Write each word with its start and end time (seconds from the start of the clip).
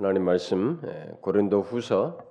하나님 0.00 0.24
말씀 0.24 0.80
예, 0.86 1.12
고린도 1.20 1.60
후서 1.60 2.26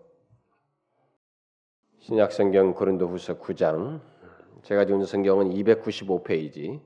신약성경 1.99 2.73
고린도 2.73 3.07
후서 3.07 3.37
9장 3.37 4.01
제가 4.63 4.85
지금 4.85 5.05
성경은 5.05 5.49
295페이지 5.51 6.81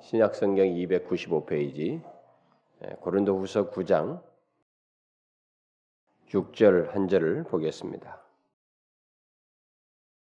신약성경 0.00 0.64
295페이지 0.68 2.00
예, 2.84 2.88
고린도 3.00 3.36
후서 3.36 3.68
9장 3.68 4.22
6절 6.28 6.90
한 6.90 7.08
절을 7.08 7.42
보겠습니다. 7.42 8.22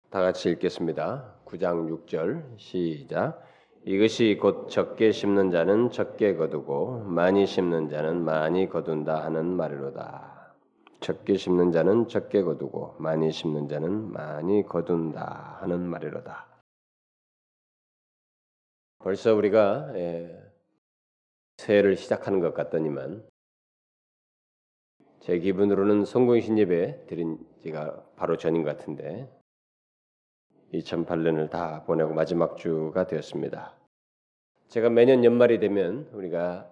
다 0.09 0.21
같이 0.21 0.49
읽겠습니다. 0.51 1.41
9장 1.43 2.07
6절 2.07 2.57
시작 2.57 3.48
이것이 3.85 4.37
곧 4.39 4.69
적게 4.69 5.11
심는 5.11 5.51
자는 5.51 5.89
적게 5.89 6.35
거두고 6.35 6.99
많이 7.05 7.45
심는 7.45 7.89
자는 7.89 8.23
많이 8.23 8.67
거둔다 8.67 9.23
하는 9.23 9.45
말이로다. 9.55 10.53
적게 10.99 11.37
심는 11.37 11.71
자는 11.71 12.07
적게 12.07 12.43
거두고 12.43 12.97
많이 12.99 13.31
심는 13.31 13.69
자는 13.69 14.11
많이 14.11 14.63
거둔다 14.63 15.59
하는 15.61 15.79
말이로다. 15.81 16.45
벌써 18.99 19.33
우리가 19.33 19.93
예, 19.95 20.43
새해를 21.57 21.95
시작하는 21.95 22.41
것 22.41 22.53
같더니만 22.53 23.25
제 25.21 25.39
기분으로는 25.39 26.03
성공신 26.03 26.57
예배 26.57 27.05
드린 27.07 27.37
지가 27.63 28.03
바로 28.17 28.35
전인 28.35 28.63
것 28.63 28.77
같은데 28.77 29.29
2008년을 30.73 31.49
다 31.49 31.83
보내고 31.85 32.13
마지막 32.13 32.57
주가 32.57 33.07
되었습니다. 33.07 33.73
제가 34.67 34.89
매년 34.89 35.23
연말이 35.25 35.59
되면 35.59 36.07
우리가 36.13 36.71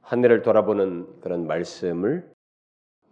한 0.00 0.24
해를 0.24 0.42
돌아보는 0.42 1.20
그런 1.20 1.46
말씀을 1.46 2.30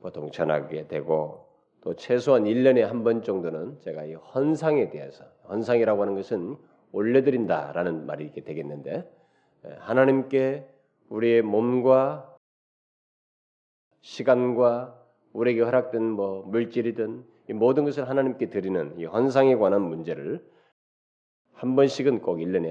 보통 0.00 0.30
전하게 0.30 0.86
되고 0.86 1.46
또 1.82 1.94
최소한 1.96 2.44
1년에 2.44 2.80
한 2.82 3.02
번 3.02 3.22
정도는 3.22 3.80
제가 3.80 4.04
이 4.04 4.14
헌상에 4.14 4.90
대해서 4.90 5.24
헌상이라고 5.48 6.02
하는 6.02 6.14
것은 6.14 6.56
올려드린다라는 6.92 8.06
말이 8.06 8.24
이렇게 8.24 8.42
되겠는데 8.42 9.10
예, 9.66 9.76
하나님께 9.78 10.68
우리의 11.08 11.42
몸과 11.42 12.36
시간과 14.02 14.96
우리에게 15.32 15.62
허락된 15.62 16.02
뭐 16.02 16.42
물질이든 16.46 17.24
이 17.39 17.39
모든 17.52 17.84
것을 17.84 18.08
하나님께 18.08 18.50
드리는 18.50 18.98
이 18.98 19.04
헌상에 19.04 19.54
관한 19.56 19.82
문제를 19.82 20.44
한 21.54 21.76
번씩은 21.76 22.20
꼭 22.22 22.36
1년에 22.38 22.70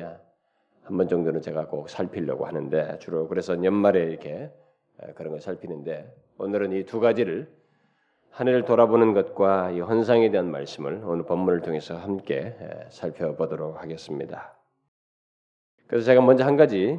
한 0.84 0.98
번 0.98 1.08
정도는 1.08 1.42
제가 1.42 1.68
꼭 1.68 1.88
살피려고 1.90 2.46
하는데 2.48 2.98
주로 3.00 3.28
그래서 3.28 3.64
연말에 3.64 4.06
이렇게 4.06 4.52
그런 5.16 5.32
걸 5.32 5.40
살피는데 5.40 6.12
오늘은 6.40 6.72
이 6.74 6.84
두 6.86 7.00
가지를 7.00 7.48
한 8.32 8.48
해를 8.48 8.66
돌아보는 8.66 9.14
것과 9.14 9.72
이 9.72 9.80
헌상에 9.82 10.32
대한 10.32 10.50
말씀을 10.52 11.02
오늘 11.04 11.26
본문을 11.26 11.62
통해서 11.62 11.96
함께 11.98 12.56
살펴보도록 12.90 13.82
하겠습니다. 13.82 14.56
그래서 15.88 16.06
제가 16.06 16.22
먼저 16.22 16.44
한 16.46 16.58
가지 16.58 16.98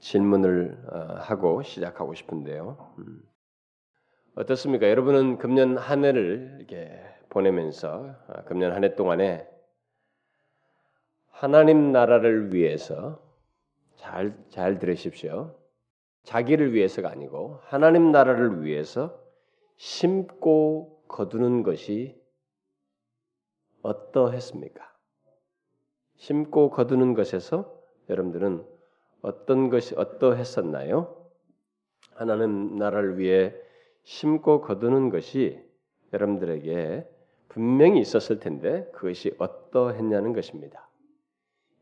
질문을 0.00 0.78
어, 0.92 0.98
하고 1.20 1.62
시작하고 1.62 2.14
싶은데요. 2.14 2.94
음. 4.36 4.40
어떻습니까? 4.40 4.88
여러분은 4.88 5.38
금년 5.38 5.76
한 5.76 6.04
해를 6.04 6.56
이렇게 6.58 7.00
보내면서 7.30 8.14
아, 8.28 8.42
금년 8.44 8.72
한 8.72 8.84
해 8.84 8.94
동안에 8.94 9.48
하나님 11.30 11.92
나라를 11.92 12.54
위해서 12.54 13.20
잘, 13.96 14.36
잘 14.48 14.78
들으십시오. 14.78 15.54
자기를 16.22 16.72
위해서가 16.72 17.10
아니고 17.10 17.60
하나님 17.64 18.12
나라를 18.12 18.64
위해서 18.64 19.20
심고 19.76 21.04
거두는 21.08 21.62
것이 21.62 22.20
어떠했습니까? 23.82 24.90
심고 26.16 26.70
거두는 26.70 27.14
것에서 27.14 27.78
여러분들은 28.08 28.64
어떤 29.20 29.68
것이 29.68 29.94
어떠했었나요? 29.96 31.30
하나님 32.14 32.76
나라를 32.76 33.18
위해 33.18 33.54
심고 34.04 34.60
거두는 34.60 35.10
것이 35.10 35.62
여러분들에게 36.12 37.08
분명히 37.48 38.00
있었을 38.00 38.40
텐데 38.40 38.88
그것이 38.92 39.34
어떠했냐는 39.38 40.32
것입니다. 40.32 40.88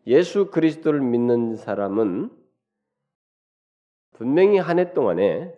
예수 0.07 0.51
그리스도를 0.51 1.01
믿는 1.01 1.57
사람은 1.57 2.31
분명히 4.13 4.59
한 4.59 4.79
해 4.79 4.93
동안에 4.93 5.57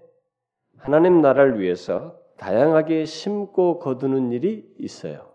하나님 0.79 1.21
나라를 1.21 1.61
위해서 1.61 2.19
다양하게 2.37 3.05
심고 3.05 3.79
거두는 3.79 4.33
일이 4.33 4.75
있어요. 4.79 5.33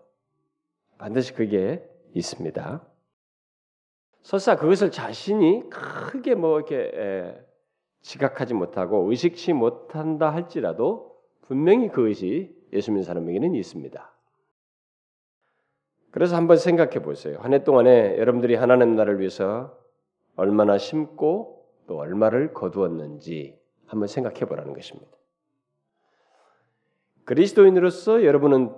반드시 0.98 1.32
그게 1.34 1.88
있습니다. 2.14 2.86
설사 4.22 4.56
그것을 4.56 4.90
자신이 4.90 5.70
크게 5.70 6.34
뭐 6.34 6.60
이렇게 6.60 7.34
지각하지 8.02 8.54
못하고 8.54 9.08
의식치 9.10 9.52
못한다 9.52 10.32
할지라도 10.32 11.09
분명히 11.50 11.88
그것이 11.88 12.56
예수 12.72 12.92
믿는 12.92 13.02
사람에게는 13.02 13.56
있습니다. 13.56 14.12
그래서 16.12 16.36
한번 16.36 16.56
생각해 16.56 17.02
보세요. 17.02 17.38
한 17.40 17.52
해 17.52 17.64
동안에 17.64 18.18
여러분들이 18.18 18.54
하나님 18.54 18.94
나라를 18.94 19.18
위해서 19.18 19.76
얼마나 20.36 20.78
심고 20.78 21.66
또 21.88 21.98
얼마를 21.98 22.54
거두었는지 22.54 23.58
한번 23.86 24.06
생각해 24.06 24.44
보라는 24.44 24.74
것입니다. 24.74 25.10
그리스도인으로서 27.24 28.24
여러분은 28.24 28.72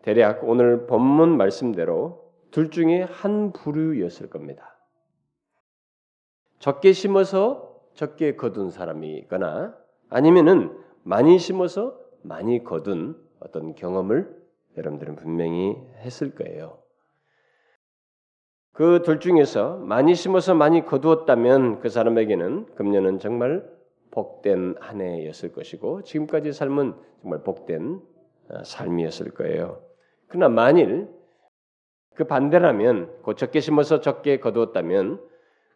대략 0.00 0.44
오늘 0.44 0.86
본문 0.86 1.36
말씀대로 1.36 2.32
둘 2.50 2.70
중에 2.70 3.02
한 3.02 3.52
부류였을 3.52 4.30
겁니다. 4.30 4.74
적게 6.60 6.94
심어서 6.94 7.78
적게 7.92 8.36
거둔 8.36 8.70
사람이거나 8.70 9.76
아니면은 10.08 10.87
많이 11.08 11.38
심어서 11.38 11.98
많이 12.22 12.62
거둔 12.62 13.16
어떤 13.40 13.74
경험을 13.74 14.30
여러분들은 14.76 15.16
분명히 15.16 15.74
했을 16.00 16.34
거예요. 16.34 16.82
그 18.72 19.00
둘 19.02 19.18
중에서 19.18 19.78
많이 19.78 20.14
심어서 20.14 20.54
많이 20.54 20.84
거두었다면 20.84 21.80
그 21.80 21.88
사람에게는 21.88 22.74
금년은 22.74 23.20
정말 23.20 23.66
복된 24.10 24.76
한 24.80 25.00
해였을 25.00 25.52
것이고 25.52 26.02
지금까지 26.02 26.52
삶은 26.52 26.94
정말 27.22 27.42
복된 27.42 28.02
어, 28.50 28.64
삶이었을 28.64 29.30
거예요. 29.30 29.82
그러나 30.26 30.50
만일 30.50 31.08
그 32.16 32.24
반대라면 32.24 33.22
곧 33.22 33.38
적게 33.38 33.60
심어서 33.60 34.02
적게 34.02 34.40
거두었다면 34.40 35.26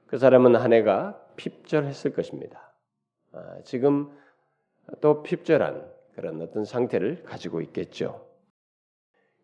그 0.09 0.19
사람은 0.19 0.56
한 0.56 0.75
해가 0.75 1.19
핍절했을 1.37 2.12
것입니다. 2.12 2.75
아, 3.32 3.62
지금 3.64 4.10
또 5.01 5.23
핍절한 5.23 5.91
그런 6.15 6.41
어떤 6.43 6.65
상태를 6.65 7.23
가지고 7.25 7.61
있겠죠. 7.63 8.27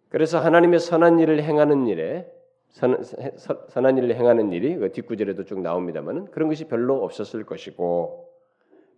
그래서 0.08 0.38
하나님의 0.38 0.80
선한 0.80 1.18
일을 1.18 1.42
행하는 1.42 1.86
일에 1.86 2.30
선, 2.68 3.02
선한 3.02 3.98
일을 3.98 4.14
행하는 4.14 4.52
일이 4.52 4.76
그 4.76 4.92
뒷구절에도 4.92 5.44
쭉 5.44 5.60
나옵니다만 5.60 6.30
그런 6.30 6.48
것이 6.48 6.64
별로 6.66 7.02
없었을 7.04 7.44
것이고 7.44 8.28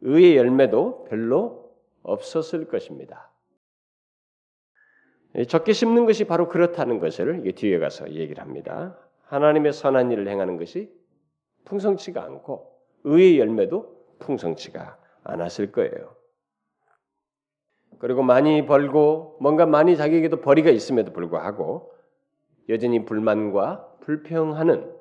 의의 0.02 0.36
열매도 0.36 1.04
별로 1.04 1.72
없었을 2.02 2.66
것입니다. 2.66 3.30
적게 5.46 5.72
심는 5.72 6.06
것이 6.06 6.24
바로 6.24 6.48
그렇다는 6.48 6.98
것을 6.98 7.42
뒤에 7.54 7.78
가서 7.78 8.10
얘기를 8.10 8.42
합니다. 8.42 8.98
하나님의 9.24 9.72
선한 9.72 10.10
일을 10.10 10.26
행하는 10.26 10.56
것이 10.56 10.92
풍성치가 11.64 12.24
않고 12.24 12.72
의의 13.04 13.38
열매도 13.38 14.16
풍성치가 14.18 14.98
않았을 15.22 15.70
거예요. 15.70 16.19
그리고 17.98 18.22
많이 18.22 18.64
벌고 18.66 19.36
뭔가 19.40 19.66
많이 19.66 19.96
자기에게도 19.96 20.40
벌이가 20.40 20.70
있음에도 20.70 21.12
불구하고 21.12 21.92
여전히 22.68 23.04
불만과 23.04 23.86
불평하는 24.00 24.94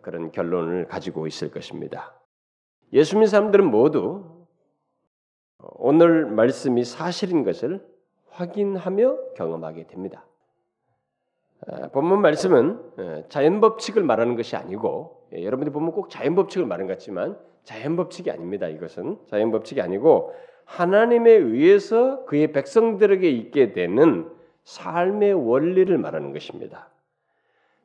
그런 0.00 0.32
결론을 0.32 0.86
가지고 0.86 1.26
있을 1.26 1.50
것입니다. 1.50 2.18
예수 2.92 3.16
믿는 3.16 3.26
사람들은 3.26 3.66
모두 3.66 4.46
오늘 5.58 6.26
말씀이 6.26 6.84
사실인 6.84 7.44
것을 7.44 7.84
확인하며 8.30 9.34
경험하게 9.34 9.86
됩니다. 9.86 10.24
본문 11.92 12.20
말씀은 12.20 13.26
자연 13.28 13.60
법칙을 13.60 14.02
말하는 14.02 14.36
것이 14.36 14.56
아니고 14.56 15.28
예, 15.34 15.44
여러분들이 15.44 15.72
보면 15.72 15.92
꼭 15.92 16.10
자연 16.10 16.34
법칙을 16.34 16.66
말하는 16.66 16.86
것 16.86 16.94
같지만 16.94 17.38
자연 17.64 17.96
법칙이 17.96 18.30
아닙니다. 18.30 18.68
이것은 18.68 19.18
자연 19.26 19.50
법칙이 19.50 19.80
아니고 19.80 20.34
하나님에 20.64 21.30
의해서 21.30 22.24
그의 22.24 22.52
백성들에게 22.52 23.28
있게 23.28 23.72
되는 23.72 24.30
삶의 24.64 25.34
원리를 25.34 25.96
말하는 25.98 26.32
것입니다. 26.32 26.88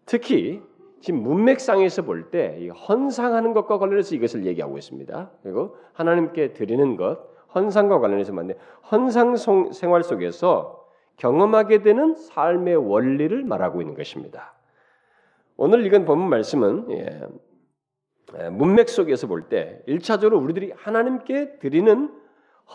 특히 0.05 0.61
지금 1.01 1.21
문맥상에서 1.21 2.03
볼 2.03 2.31
때 2.31 2.67
헌상하는 2.67 3.53
것과 3.53 3.79
관련해서 3.79 4.15
이것을 4.15 4.45
얘기하고 4.45 4.77
있습니다. 4.77 5.31
그리고 5.43 5.77
하나님께 5.93 6.53
드리는 6.53 6.95
것, 6.95 7.19
헌상과 7.53 7.99
관련해서 7.99 8.33
맞네. 8.33 8.55
헌상 8.91 9.35
생활 9.71 10.03
속에서 10.03 10.85
경험하게 11.17 11.81
되는 11.81 12.15
삶의 12.15 12.75
원리를 12.77 13.43
말하고 13.43 13.81
있는 13.81 13.95
것입니다. 13.95 14.53
오늘 15.57 15.85
읽은 15.85 16.05
본문 16.05 16.29
말씀은 16.29 16.91
예, 16.91 17.21
예 18.39 18.49
문맥 18.49 18.87
속에서 18.87 19.27
볼때 19.27 19.81
1차적으로 19.87 20.41
우리들이 20.41 20.73
하나님께 20.75 21.59
드리는 21.59 22.09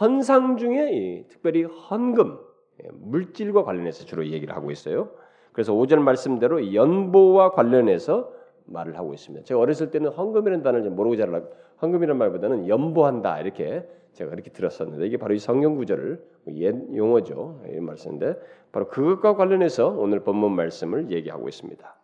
헌상 0.01 0.57
중에 0.57 1.27
특별히 1.29 1.65
헌금, 1.65 2.39
예, 2.83 2.89
물질과 2.93 3.65
관련해서 3.65 4.05
주로 4.05 4.27
얘기를 4.27 4.55
하고 4.55 4.71
있어요. 4.71 5.11
그래서 5.53 5.73
오전 5.73 6.03
말씀대로 6.03 6.75
연보와 6.75 7.53
관련해서 7.53 8.33
말을 8.67 8.99
하고 8.99 9.15
있습니다. 9.15 9.45
제가 9.45 9.61
어렸을 9.61 9.91
때는 9.91 10.11
헌금이라는 10.11 10.65
단어를 10.65 10.91
모르고 10.91 11.17
자라 11.17 11.43
헌금이라는 11.83 12.17
말보다는 12.19 12.69
연보한다 12.69 13.39
이렇게 13.41 13.87
제가 14.13 14.31
그렇게 14.31 14.51
들었었는데 14.51 15.07
이게 15.07 15.17
바로 15.17 15.35
이 15.35 15.39
성경 15.39 15.77
구절을 15.77 16.25
옛 16.55 16.75
용어죠. 16.95 17.63
이 17.69 17.81
말씀인데 17.81 18.37
바로 18.73 18.89
그것과 18.89 19.37
관련해서 19.37 19.89
오늘 19.89 20.21
본문 20.21 20.53
말씀을 20.53 21.11
얘기하고 21.11 21.49
있습니다. 21.49 21.95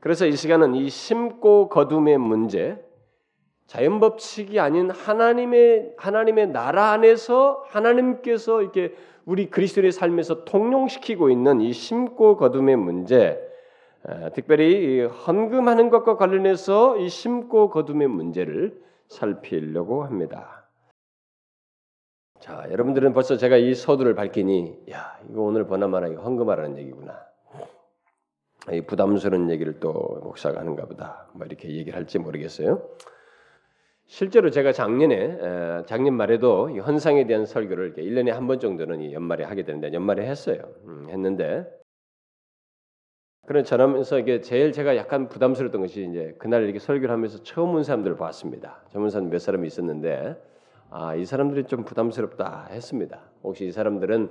그래서 0.00 0.26
이 0.26 0.32
시간은 0.32 0.74
이 0.74 0.88
심고 0.88 1.68
거둠의 1.68 2.18
문제, 2.18 2.82
자연 3.70 4.00
법칙이 4.00 4.58
아닌 4.58 4.90
하나님의 4.90 5.94
하나님의 5.96 6.48
나라 6.48 6.90
안에서 6.90 7.62
하나님께서 7.68 8.62
이렇게 8.62 8.96
우리 9.24 9.48
그리스도의 9.48 9.92
삶에서 9.92 10.44
통용시키고 10.44 11.30
있는 11.30 11.60
이 11.60 11.72
심고 11.72 12.36
거둠의 12.36 12.74
문제, 12.74 13.40
특별히 14.34 15.02
헌금하는 15.02 15.88
것과 15.88 16.16
관련해서 16.16 16.96
이 16.96 17.08
심고 17.08 17.70
거둠의 17.70 18.08
문제를 18.08 18.76
살피려고 19.06 20.02
합니다. 20.02 20.68
자, 22.40 22.66
여러분들은 22.72 23.12
벌써 23.12 23.36
제가 23.36 23.56
이 23.56 23.76
서두를 23.76 24.16
밝히니, 24.16 24.86
야, 24.90 25.16
이거 25.30 25.42
오늘 25.42 25.68
보나마나 25.68 26.08
헌금하라는 26.08 26.76
얘기구나. 26.78 27.24
이 28.72 28.80
부담스러운 28.80 29.48
얘기를 29.48 29.78
또 29.78 29.92
목사가 30.24 30.58
하는가 30.58 30.86
보다. 30.86 31.28
뭐 31.34 31.46
이렇게 31.46 31.68
얘기를 31.68 31.96
할지 31.96 32.18
모르겠어요. 32.18 32.82
실제로 34.10 34.50
제가 34.50 34.72
작년에 34.72 35.84
작년 35.86 36.14
말에도 36.14 36.68
이 36.70 36.80
헌상에 36.80 37.28
대한 37.28 37.46
설교를 37.46 37.86
이렇게 37.86 38.02
1년에 38.02 38.30
한 38.32 38.48
번 38.48 38.58
정도는 38.58 39.12
연말에 39.12 39.44
하게 39.44 39.62
되는데 39.62 39.92
연말에 39.92 40.26
했어요. 40.26 40.60
음, 40.84 41.06
했는데 41.08 41.64
그런 43.46 43.62
저하면서 43.62 44.18
이게 44.18 44.40
제일 44.40 44.72
제가 44.72 44.96
약간 44.96 45.28
부담스러웠던 45.28 45.80
것이 45.80 46.08
이제 46.10 46.34
그날 46.40 46.64
이렇게 46.64 46.80
설교를 46.80 47.12
하면서 47.14 47.40
처음 47.44 47.76
온 47.76 47.84
사람들을 47.84 48.16
봤습니다. 48.16 48.82
처음 48.90 49.04
온 49.04 49.10
사람 49.10 49.30
몇 49.30 49.38
사람이 49.38 49.64
있었는데 49.68 50.36
아, 50.90 51.14
이 51.14 51.24
사람들이 51.24 51.64
좀 51.64 51.84
부담스럽다 51.84 52.66
했습니다. 52.72 53.22
혹시 53.44 53.66
이 53.66 53.70
사람들은 53.70 54.28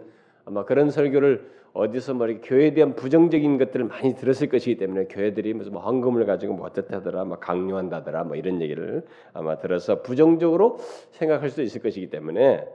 아마 0.49 0.65
그런 0.65 0.89
설교를 0.89 1.47
어디서 1.73 2.15
뭐 2.15 2.25
교회에 2.41 2.73
대한 2.73 2.95
부정적인 2.95 3.59
것들을 3.59 3.85
많이 3.85 4.15
들었을 4.15 4.49
것이기 4.49 4.77
때문에 4.77 5.05
교회들이 5.05 5.53
무슨 5.53 5.73
뭐 5.73 5.81
헌금을 5.83 6.25
가지고 6.25 6.55
뭐 6.55 6.65
어떻다더라, 6.65 7.25
막 7.25 7.39
강요한다더라, 7.39 8.23
뭐 8.23 8.35
이런 8.35 8.59
얘기를 8.59 9.05
아마 9.33 9.59
들어서 9.59 10.01
부정적으로 10.01 10.77
생각할 11.11 11.51
수도 11.51 11.61
있을 11.61 11.81
것이기 11.83 12.09
때문에 12.09 12.67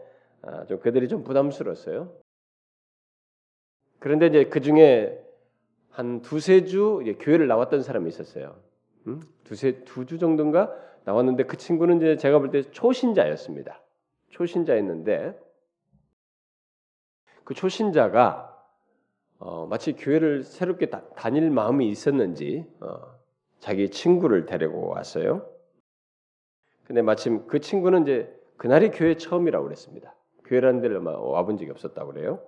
아, 0.42 0.64
좀 0.66 0.78
그들이 0.78 1.08
좀 1.08 1.24
부담스러웠어요. 1.24 2.12
그런데 3.98 4.28
이제 4.28 4.44
그 4.44 4.60
중에 4.60 5.18
한 5.90 6.22
두세 6.22 6.64
주 6.64 7.02
교회를 7.18 7.48
나왔던 7.48 7.82
사람이 7.82 8.08
있었어요. 8.08 8.54
음? 9.08 9.20
두세 9.42 9.82
두 9.84 10.06
주 10.06 10.18
정도인가 10.18 10.72
나왔는데 11.04 11.44
그 11.44 11.56
친구는 11.56 11.96
이제 11.96 12.16
제가 12.16 12.38
볼 12.38 12.50
때 12.52 12.62
초신자였습니다. 12.62 13.82
초신자였는데 14.30 15.43
그 17.44 17.54
초신자가 17.54 18.50
어, 19.38 19.66
마치 19.66 19.92
교회를 19.92 20.42
새롭게 20.42 20.90
다, 20.90 21.30
닐 21.30 21.50
마음이 21.50 21.88
있었는지 21.88 22.66
어, 22.80 23.14
자기 23.58 23.90
친구를 23.90 24.46
데리고 24.46 24.88
왔어요. 24.88 25.46
근데 26.84 27.02
마침 27.02 27.46
그 27.46 27.60
친구는 27.60 28.02
이제 28.02 28.40
그날이 28.56 28.90
교회 28.90 29.16
처음이라고 29.16 29.64
그랬습니다. 29.64 30.14
교회라는 30.44 30.80
데를 30.80 30.98
와본 30.98 31.56
적이 31.58 31.70
없었다고 31.72 32.12
그래요. 32.12 32.40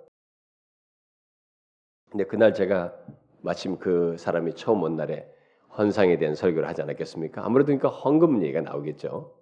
근데 2.10 2.24
그날 2.24 2.54
제가 2.54 2.94
마침 3.42 3.78
그 3.78 4.16
사람이 4.16 4.54
처음 4.54 4.82
온 4.82 4.96
날에 4.96 5.30
헌상에 5.76 6.18
대한 6.18 6.34
설교를 6.34 6.68
하지 6.68 6.82
않았겠습니까? 6.82 7.44
아무래도 7.44 7.66
그러니까 7.66 7.88
헌금 7.88 8.42
얘기가 8.42 8.62
나오겠죠. 8.62 9.34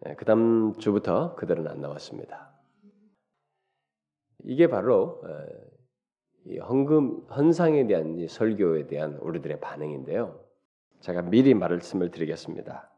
네, 0.00 0.14
그 0.16 0.24
다음 0.24 0.74
주부터 0.78 1.34
그들은 1.34 1.66
안 1.68 1.80
나왔습니다. 1.80 2.51
이게 4.44 4.66
바로 4.68 5.22
이 6.44 6.58
헌금 6.58 7.26
헌상에 7.30 7.86
대한 7.86 8.26
설교에 8.26 8.86
대한 8.86 9.14
우리들의 9.16 9.60
반응인데요. 9.60 10.40
제가 11.00 11.22
미리 11.22 11.54
말씀을 11.54 12.10
드리겠습니다. 12.10 12.90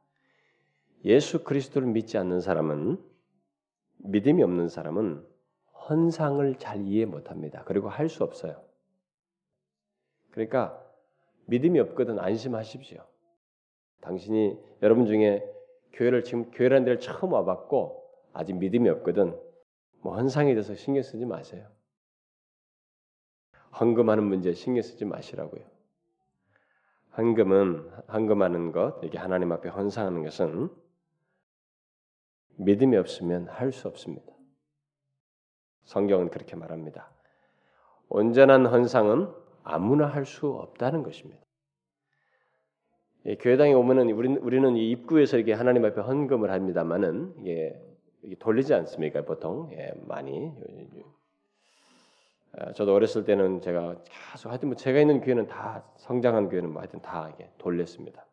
예수 1.05 1.45
그리스도를 1.45 1.89
믿지 1.89 2.17
않는 2.19 2.41
사람은 2.41 3.03
믿음이 3.99 4.43
없는 4.43 4.69
사람은 4.69 5.25
헌상을 5.89 6.55
잘 6.57 6.87
이해 6.87 7.05
못합니다. 7.05 7.63
그리고 7.65 7.89
할 7.89 8.09
수 8.09 8.25
없어요. 8.25 8.63
그러니까 10.31 10.83
믿음이 11.47 11.79
없거든 11.81 12.19
안심하십시오. 12.19 13.05
당신이 14.01 14.59
여러분 14.83 15.07
중에 15.07 15.47
교회를 15.93 16.25
지금 16.25 16.51
교회라는 16.51 16.85
데를 16.85 17.01
처음 17.01 17.33
와봤고 17.33 18.03
아직 18.33 18.55
믿음이 18.55 18.89
없거든 18.89 19.39
뭐 20.05 20.17
헌상에 20.17 20.53
대해서 20.53 20.75
신경 20.75 21.03
쓰지 21.03 21.25
마세요. 21.25 21.67
헌금하는 23.81 24.23
문제에 24.23 24.53
신경 24.53 24.83
쓰지 24.83 25.07
마시라고요. 25.07 25.65
헌금은 27.17 27.91
헌금하는 28.13 28.73
것, 28.73 29.03
이게 29.03 29.17
하나님 29.17 29.51
앞에 29.51 29.71
헌상하는 29.71 30.23
것은 30.23 30.69
믿음이 32.57 32.99
없으면 32.99 33.49
할 33.49 33.73
수 33.73 33.89
없습니다. 33.89 34.31
성경은 35.85 36.29
그렇게 36.29 36.55
말합니다. 36.55 37.11
온전한 38.11 38.67
헌상은 38.67 39.33
아무나 39.63 40.07
할 40.07 40.27
수 40.27 40.49
없다는 40.49 41.03
것입니다. 41.03 41.43
예, 43.25 43.37
교회당에 43.37 43.73
오면은 43.73 44.11
우리는, 44.11 44.37
우리는 44.43 44.77
이 44.77 44.91
입구에서 44.91 45.39
이렇게 45.39 45.55
하나님 45.55 45.83
앞에 45.87 46.03
헌금을 46.03 46.51
합니다만은 46.51 47.37
이게 47.41 47.94
돌리지 48.39 48.75
않습니까 48.75 49.23
보통 49.23 49.71
예, 49.73 49.93
많이. 50.07 50.53
아, 52.57 52.73
저도 52.73 52.95
어렸을 52.95 53.25
때는 53.25 53.61
제가 53.61 53.97
계속 54.33 54.51
하여튼 54.51 54.69
뭐 54.69 54.77
제가 54.77 55.01
있는 55.01 55.21
교회는 55.21 55.47
다 55.49 55.85
성장한 55.97 56.49
교회는 56.49 56.73
뭐 56.73 56.81
하여튼 56.81 57.01
다 57.01 57.29
이게 57.35 57.51
돌렸습니다. 57.59 58.25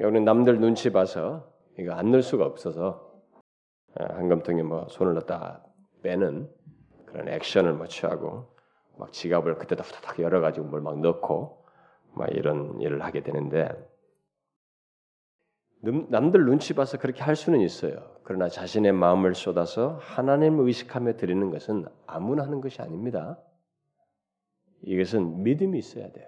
우리는 0.00 0.24
남들 0.24 0.60
눈치 0.60 0.92
봐서 0.92 1.52
이거 1.78 1.92
안 1.92 2.10
넣을 2.10 2.22
수가 2.22 2.44
없어서 2.44 3.12
한금통에 3.96 4.60
아, 4.62 4.64
뭐 4.64 4.88
손을 4.88 5.14
넣다 5.14 5.64
빼는 6.02 6.48
그런 7.06 7.28
액션을 7.28 7.72
뭐 7.72 7.86
취하고 7.86 8.54
막 8.96 9.12
지갑을 9.12 9.56
그때다 9.56 9.82
후다닥 9.82 10.18
열어가지고 10.20 10.66
뭘 10.66 10.82
막 10.82 11.00
넣고 11.00 11.64
막 12.14 12.28
이런 12.30 12.80
일을 12.80 13.02
하게 13.02 13.22
되는데 13.22 13.68
남들 15.80 16.44
눈치 16.44 16.74
봐서 16.74 16.98
그렇게 16.98 17.22
할 17.22 17.36
수는 17.36 17.60
있어요. 17.60 18.18
그러나 18.24 18.48
자신의 18.48 18.92
마음을 18.92 19.34
쏟아서 19.34 19.98
하나님을 20.02 20.66
의식하며 20.66 21.16
드리는 21.16 21.50
것은 21.50 21.86
아무나 22.06 22.42
하는 22.42 22.60
것이 22.60 22.82
아닙니다. 22.82 23.38
이것은 24.82 25.42
믿음이 25.42 25.78
있어야 25.78 26.10
돼요. 26.10 26.26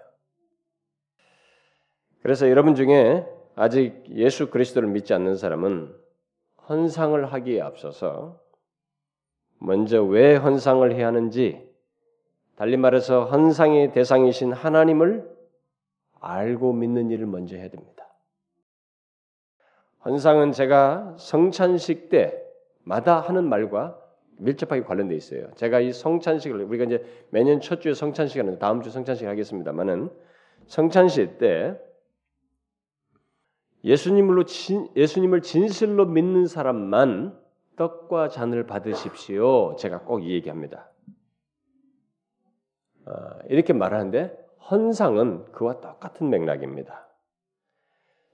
그래서 2.21 2.49
여러분 2.49 2.75
중에 2.75 3.25
아직 3.55 4.03
예수 4.09 4.49
그리스도를 4.49 4.87
믿지 4.89 5.13
않는 5.13 5.35
사람은 5.35 5.93
헌상을 6.69 7.25
하기에 7.33 7.61
앞서서 7.61 8.39
먼저 9.59 10.03
왜 10.03 10.35
헌상을 10.35 10.91
해야 10.93 11.07
하는지 11.07 11.69
달리 12.55 12.77
말해서 12.77 13.25
헌상의 13.25 13.91
대상이신 13.91 14.53
하나님을 14.53 15.29
알고 16.19 16.73
믿는 16.73 17.09
일을 17.09 17.25
먼저 17.25 17.55
해야 17.55 17.69
됩니다. 17.69 18.10
헌상은 20.05 20.51
제가 20.51 21.15
성찬식 21.17 22.09
때마다 22.09 23.19
하는 23.19 23.47
말과 23.47 23.97
밀접하게 24.37 24.83
관련돼 24.83 25.15
있어요. 25.15 25.51
제가 25.55 25.79
이 25.79 25.93
성찬식을 25.93 26.61
우리가 26.63 26.85
이제 26.85 27.05
매년 27.29 27.61
첫 27.61 27.81
주에 27.81 27.93
성찬식 27.93 28.39
하는 28.39 28.57
다음 28.57 28.81
주 28.81 28.89
성찬식 28.89 29.27
하겠습니다만은 29.27 30.09
성찬식 30.65 31.37
때 31.37 31.79
예수님으로 33.83 34.45
진, 34.45 34.89
예수님을 34.95 35.41
진실로 35.41 36.05
믿는 36.05 36.47
사람만 36.47 37.39
떡과 37.75 38.29
잔을 38.29 38.65
받으십시오. 38.65 39.75
제가 39.77 40.01
꼭 40.01 40.21
이 40.21 40.31
얘기합니다. 40.33 40.89
어, 43.05 43.11
이렇게 43.49 43.73
말하는데 43.73 44.37
헌상은 44.69 45.45
그와 45.51 45.81
똑같은 45.81 46.29
맥락입니다. 46.29 47.07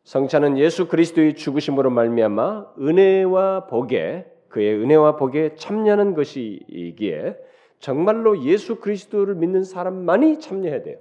성찬은 0.07 0.57
예수 0.57 0.87
그리스도의 0.87 1.35
죽으심으로 1.35 1.89
말미암아 1.89 2.75
은혜와 2.79 3.67
복에 3.67 4.25
그의 4.47 4.81
은혜와 4.81 5.17
복에 5.17 5.55
참여하는 5.55 6.13
것이기에 6.13 7.37
정말로 7.79 8.41
예수 8.43 8.77
그리스도를 8.77 9.35
믿는 9.35 9.65
사람만이 9.65 10.39
참여해야 10.39 10.81
돼요. 10.83 10.99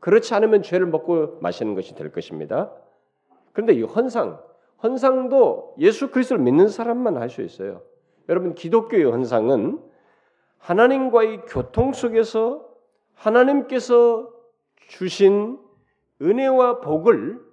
그렇지 0.00 0.34
않으면 0.34 0.62
죄를 0.62 0.84
먹고 0.84 1.38
마시는 1.40 1.74
것이 1.74 1.94
될 1.94 2.12
것입니다. 2.12 2.70
그런데 3.54 3.72
이 3.72 3.84
헌상, 3.84 4.38
헌상도 4.82 5.76
예수 5.78 6.10
그리스도를 6.10 6.44
믿는 6.44 6.68
사람만 6.68 7.16
할 7.16 7.30
수 7.30 7.40
있어요. 7.40 7.80
여러분 8.28 8.54
기독교의 8.54 9.04
헌상은 9.04 9.80
하나님과의 10.58 11.46
교통 11.48 11.94
속에서 11.94 12.68
하나님께서 13.14 14.28
주신 14.88 15.58
은혜와 16.20 16.82
복을 16.82 17.51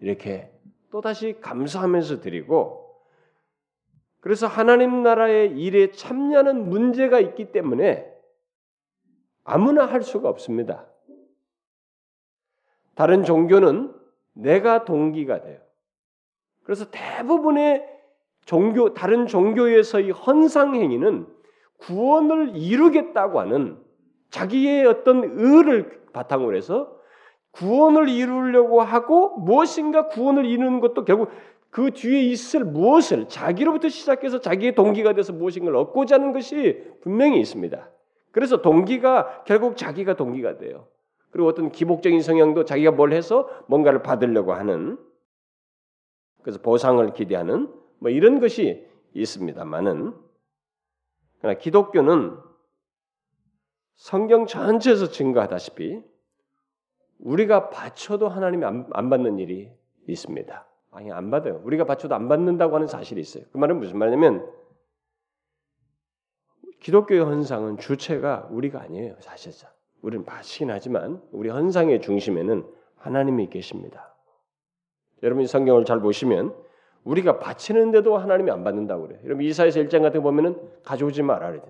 이렇게 0.00 0.50
또다시 0.90 1.38
감사하면서 1.40 2.20
드리고 2.20 2.80
그래서 4.20 4.46
하나님 4.46 5.02
나라의 5.02 5.58
일에 5.58 5.90
참여하는 5.92 6.68
문제가 6.68 7.20
있기 7.20 7.52
때문에 7.52 8.06
아무나 9.44 9.86
할 9.86 10.02
수가 10.02 10.28
없습니다. 10.28 10.86
다른 12.94 13.24
종교는 13.24 13.94
내가 14.34 14.84
동기가 14.84 15.40
돼요. 15.40 15.58
그래서 16.64 16.90
대부분의 16.90 17.86
종교 18.44 18.92
다른 18.94 19.26
종교에서의 19.26 20.10
헌상 20.10 20.74
행위는 20.74 21.26
구원을 21.78 22.56
이루겠다고 22.56 23.40
하는 23.40 23.82
자기의 24.28 24.86
어떤 24.86 25.24
의를 25.24 26.04
바탕으로 26.12 26.56
해서 26.56 26.99
구원을 27.52 28.08
이루려고 28.08 28.80
하고 28.80 29.36
무엇인가 29.38 30.08
구원을 30.08 30.44
이루는 30.46 30.80
것도 30.80 31.04
결국 31.04 31.30
그 31.70 31.90
뒤에 31.92 32.22
있을 32.22 32.64
무엇을 32.64 33.28
자기로부터 33.28 33.88
시작해서 33.88 34.40
자기의 34.40 34.74
동기가 34.74 35.12
돼서 35.12 35.32
무엇인가를 35.32 35.76
얻고자 35.76 36.16
하는 36.16 36.32
것이 36.32 36.82
분명히 37.00 37.40
있습니다. 37.40 37.90
그래서 38.32 38.62
동기가 38.62 39.44
결국 39.44 39.76
자기가 39.76 40.16
동기가 40.16 40.58
돼요. 40.58 40.88
그리고 41.30 41.48
어떤 41.48 41.70
기복적인 41.70 42.22
성향도 42.22 42.64
자기가 42.64 42.90
뭘 42.92 43.12
해서 43.12 43.48
뭔가를 43.68 44.02
받으려고 44.02 44.52
하는 44.52 44.98
그래서 46.42 46.60
보상을 46.60 47.12
기대하는 47.12 47.72
뭐 47.98 48.10
이런 48.10 48.40
것이 48.40 48.86
있습니다만은 49.14 50.14
그러나 51.40 51.58
기독교는 51.58 52.36
성경 53.94 54.46
전체에서 54.46 55.10
증거하다시피 55.10 56.02
우리가 57.22 57.70
바쳐도 57.70 58.28
하나님이 58.28 58.64
안, 58.64 58.86
안 58.92 59.10
받는 59.10 59.38
일이 59.38 59.70
있습니다. 60.06 60.66
아니 60.92 61.12
안 61.12 61.30
받아요. 61.30 61.60
우리가 61.64 61.84
바쳐도 61.84 62.14
안 62.14 62.28
받는다고 62.28 62.74
하는 62.74 62.86
사실이 62.86 63.20
있어요. 63.20 63.44
그 63.52 63.58
말은 63.58 63.78
무슨 63.78 63.98
말이냐면 63.98 64.50
기독교의 66.80 67.20
헌상은 67.20 67.78
주체가 67.78 68.48
우리가 68.50 68.80
아니에요. 68.80 69.16
사실상 69.20 69.70
우리는 70.02 70.24
바치긴 70.24 70.70
하지만 70.70 71.22
우리 71.30 71.50
헌상의 71.50 72.00
중심에는 72.00 72.66
하나님이 72.96 73.48
계십니다. 73.50 74.14
여러분이 75.22 75.46
성경을 75.46 75.84
잘 75.84 76.00
보시면 76.00 76.54
우리가 77.04 77.38
바치는데도 77.38 78.16
하나님이 78.16 78.50
안 78.50 78.64
받는다고 78.64 79.08
그래요. 79.08 79.20
여러분 79.24 79.44
이사에서 79.44 79.80
1장 79.80 80.02
같은 80.02 80.20
거 80.20 80.30
보면은 80.30 80.56
가져오지 80.82 81.22
마라 81.22 81.50
그래. 81.52 81.62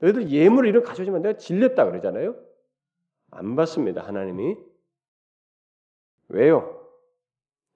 너희들 0.00 0.30
예물을 0.30 0.68
이런 0.68 0.82
가져오지 0.82 1.10
마. 1.10 1.18
내가 1.18 1.38
질렸다 1.38 1.84
그러잖아요. 1.86 2.34
안 3.30 3.56
받습니다. 3.56 4.02
하나님이 4.02 4.56
왜요? 6.28 6.76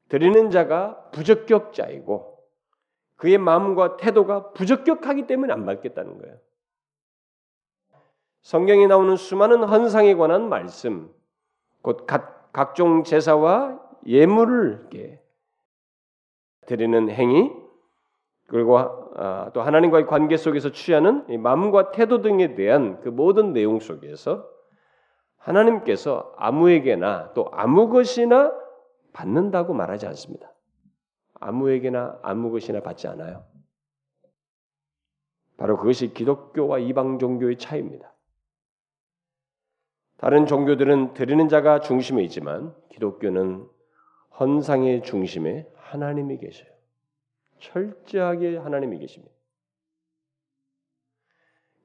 드리는 0.08 0.50
자가 0.50 1.10
부적격자이고 1.10 2.30
그의 3.16 3.38
마음과 3.38 3.96
태도가 3.96 4.52
부적격하기 4.52 5.26
때문에 5.26 5.52
안 5.52 5.66
받겠다는 5.66 6.18
거예요. 6.18 6.38
성경에 8.42 8.86
나오는 8.86 9.16
수많은 9.16 9.64
헌상에 9.64 10.14
관한 10.14 10.48
말씀, 10.48 11.12
곧 11.82 12.06
각, 12.06 12.50
각종 12.52 13.04
제사와 13.04 13.78
예물을 14.06 14.88
드리는 16.66 17.10
행위, 17.10 17.52
그리고 18.46 18.78
아, 18.78 19.50
또 19.52 19.60
하나님과의 19.60 20.06
관계 20.06 20.36
속에서 20.36 20.72
취하는 20.72 21.24
마음과 21.40 21.92
태도 21.92 22.22
등에 22.22 22.54
대한 22.54 23.00
그 23.02 23.10
모든 23.10 23.52
내용 23.52 23.78
속에서 23.78 24.48
하나님께서 25.40 26.34
아무에게나 26.36 27.32
또 27.34 27.50
아무 27.52 27.88
것이나 27.88 28.52
받는다고 29.12 29.74
말하지 29.74 30.06
않습니다. 30.06 30.52
아무에게나 31.34 32.20
아무 32.22 32.50
것이나 32.50 32.80
받지 32.80 33.08
않아요. 33.08 33.44
바로 35.56 35.76
그것이 35.76 36.14
기독교와 36.14 36.78
이방 36.78 37.18
종교의 37.18 37.58
차이입니다. 37.58 38.12
다른 40.16 40.46
종교들은 40.46 41.14
드리는 41.14 41.48
자가 41.48 41.80
중심에 41.80 42.22
있지만 42.24 42.74
기독교는 42.90 43.66
헌상의 44.38 45.02
중심에 45.02 45.66
하나님이 45.76 46.38
계셔요. 46.38 46.70
철저하게 47.58 48.58
하나님이 48.58 48.98
계십니다. 48.98 49.34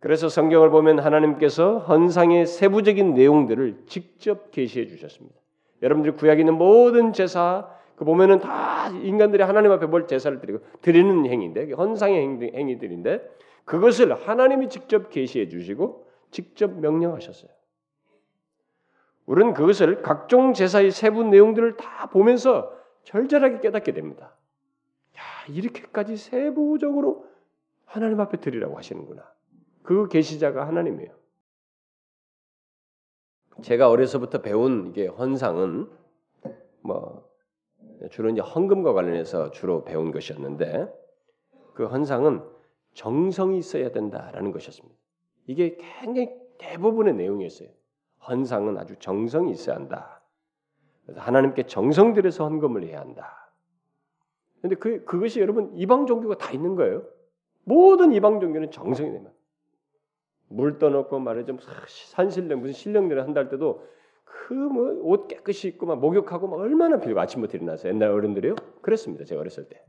그래서 0.05 0.29
성경을 0.29 0.69
보면 0.69 1.00
하나님께서 1.00 1.79
헌상의 1.79 2.45
세부적인 2.45 3.15
내용들을 3.15 3.85
직접 3.88 4.51
계시해 4.51 4.85
주셨습니다. 4.85 5.35
여러분들이 5.81 6.15
구약에 6.15 6.41
있는 6.41 6.59
모든 6.59 7.12
제사 7.12 7.67
그 7.95 8.05
보면은 8.05 8.38
다 8.38 8.89
인간들이 8.89 9.41
하나님 9.41 9.71
앞에 9.71 9.88
뭘 9.88 10.05
제사를 10.05 10.39
드리고 10.39 10.59
드리는 10.83 11.25
행위인데 11.25 11.71
헌상의 11.71 12.53
행위들인데 12.53 13.27
그것을 13.65 14.13
하나님이 14.13 14.69
직접 14.69 15.09
계시해 15.09 15.50
주시고 15.50 16.07
직접 16.29 16.71
명령하셨어요. 16.71 17.50
우리는 19.25 19.55
그것을 19.55 20.03
각종 20.03 20.53
제사의 20.53 20.91
세부 20.91 21.24
내용들을 21.24 21.77
다 21.77 22.09
보면서 22.12 22.71
절절하게 23.05 23.59
깨닫게 23.59 23.93
됩니다. 23.93 24.35
야, 25.17 25.51
이렇게까지 25.51 26.15
세부적으로 26.15 27.25
하나님 27.85 28.19
앞에 28.19 28.38
드리라고 28.38 28.77
하시는구나. 28.77 29.33
그 29.86 30.08
계시자가 30.08 30.68
하나님이에요. 30.68 31.13
제가 33.62 33.89
어려서부터 33.89 34.42
배운 34.42 34.88
이게 34.88 35.08
헌상은 35.08 35.89
뭐 36.82 37.30
주로 38.12 38.30
이제 38.30 38.42
헌금과 38.42 38.94
관련해서 38.94 39.51
주로 39.51 39.84
배운 39.84 40.12
것이었는데 40.12 40.92
그 41.74 41.86
헌상은 41.86 42.44
정성이 42.94 43.58
있어야 43.58 43.92
된다라는 43.92 44.51
것이었습니다. 44.51 44.96
이게 45.48 45.77
굉장히 45.77 46.34
대부분의 46.58 47.13
내용이었어요. 47.15 47.70
헌상은 48.27 48.77
아주 48.77 48.96
정성이 48.98 49.51
있어야 49.51 49.75
한다. 49.75 50.22
그래서 51.04 51.22
하나님께 51.22 51.68
정성 51.68 52.13
들여서 52.13 52.46
헌금을 52.46 52.84
해야 52.84 53.00
한다. 53.00 53.51
근데 54.62 54.75
그 54.75 55.06
그것이 55.06 55.39
여러분 55.39 55.72
이방 55.75 56.08
종교가 56.08 56.38
다 56.38 56.51
있는 56.51 56.75
거예요. 56.75 57.04
모든 57.63 58.13
이방 58.13 58.39
종교는 58.39 58.72
정성이 58.72 59.12
되면 59.12 59.35
물 60.49 60.79
떠놓고 60.79 61.19
말하자면 61.19 61.61
산신령 61.87 62.59
무슨 62.59 62.73
신령들을 62.73 63.35
할 63.35 63.49
때도 63.49 63.83
그 64.25 64.53
뭐 64.53 65.01
옷 65.03 65.27
깨끗이 65.27 65.67
입고 65.69 65.85
막 65.85 65.99
목욕하고 65.99 66.47
막 66.47 66.59
얼마나 66.59 66.99
필요 66.99 67.19
아침부터 67.19 67.57
일어나서 67.57 67.89
옛날 67.89 68.09
어른들이요 68.11 68.55
그랬습니다 68.81 69.25
제가 69.25 69.41
어렸을 69.41 69.67
때 69.67 69.83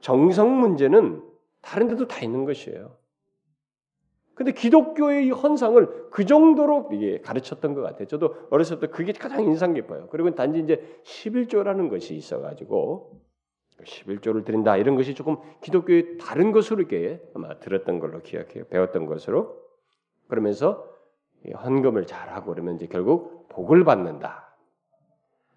정성 0.00 0.58
문제는 0.60 1.22
다른 1.62 1.88
데도 1.88 2.08
다 2.08 2.20
있는 2.20 2.44
것이에요. 2.44 2.96
근데 4.34 4.52
기독교의 4.52 5.30
헌상을 5.30 6.10
그 6.10 6.24
정도로 6.24 6.88
이게 6.92 7.20
가르쳤던 7.20 7.74
것 7.74 7.82
같아요. 7.82 8.08
저도 8.08 8.34
어렸을 8.50 8.80
때 8.80 8.86
그게 8.86 9.12
가장 9.12 9.42
인상 9.44 9.74
깊어요. 9.74 10.08
그리고 10.10 10.34
단지 10.34 10.60
이제 10.60 10.82
11조라는 11.04 11.90
것이 11.90 12.14
있어가지고 12.14 13.19
11조를 13.84 14.44
드린다 14.44 14.76
이런 14.76 14.96
것이 14.96 15.14
조금 15.14 15.36
기독교의 15.60 16.18
다른 16.18 16.52
것으로 16.52 16.80
이렇게 16.80 17.20
아마 17.34 17.58
들었던 17.58 17.98
걸로 17.98 18.20
기억해요. 18.20 18.64
배웠던 18.68 19.06
것으로 19.06 19.60
그러면서 20.28 20.86
헌금을 21.64 22.06
잘하고 22.06 22.52
그러면 22.52 22.76
이제 22.76 22.86
결국 22.86 23.48
복을 23.48 23.84
받는다. 23.84 24.54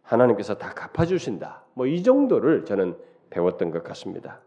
하나님께서 0.01 0.57
다 0.57 0.73
갚아주신다. 0.73 1.65
뭐 1.75 1.87
이 1.87 2.03
정도를 2.03 2.65
저는 2.65 2.97
배웠던 3.29 3.71
것 3.71 3.83
같습니다. 3.83 4.41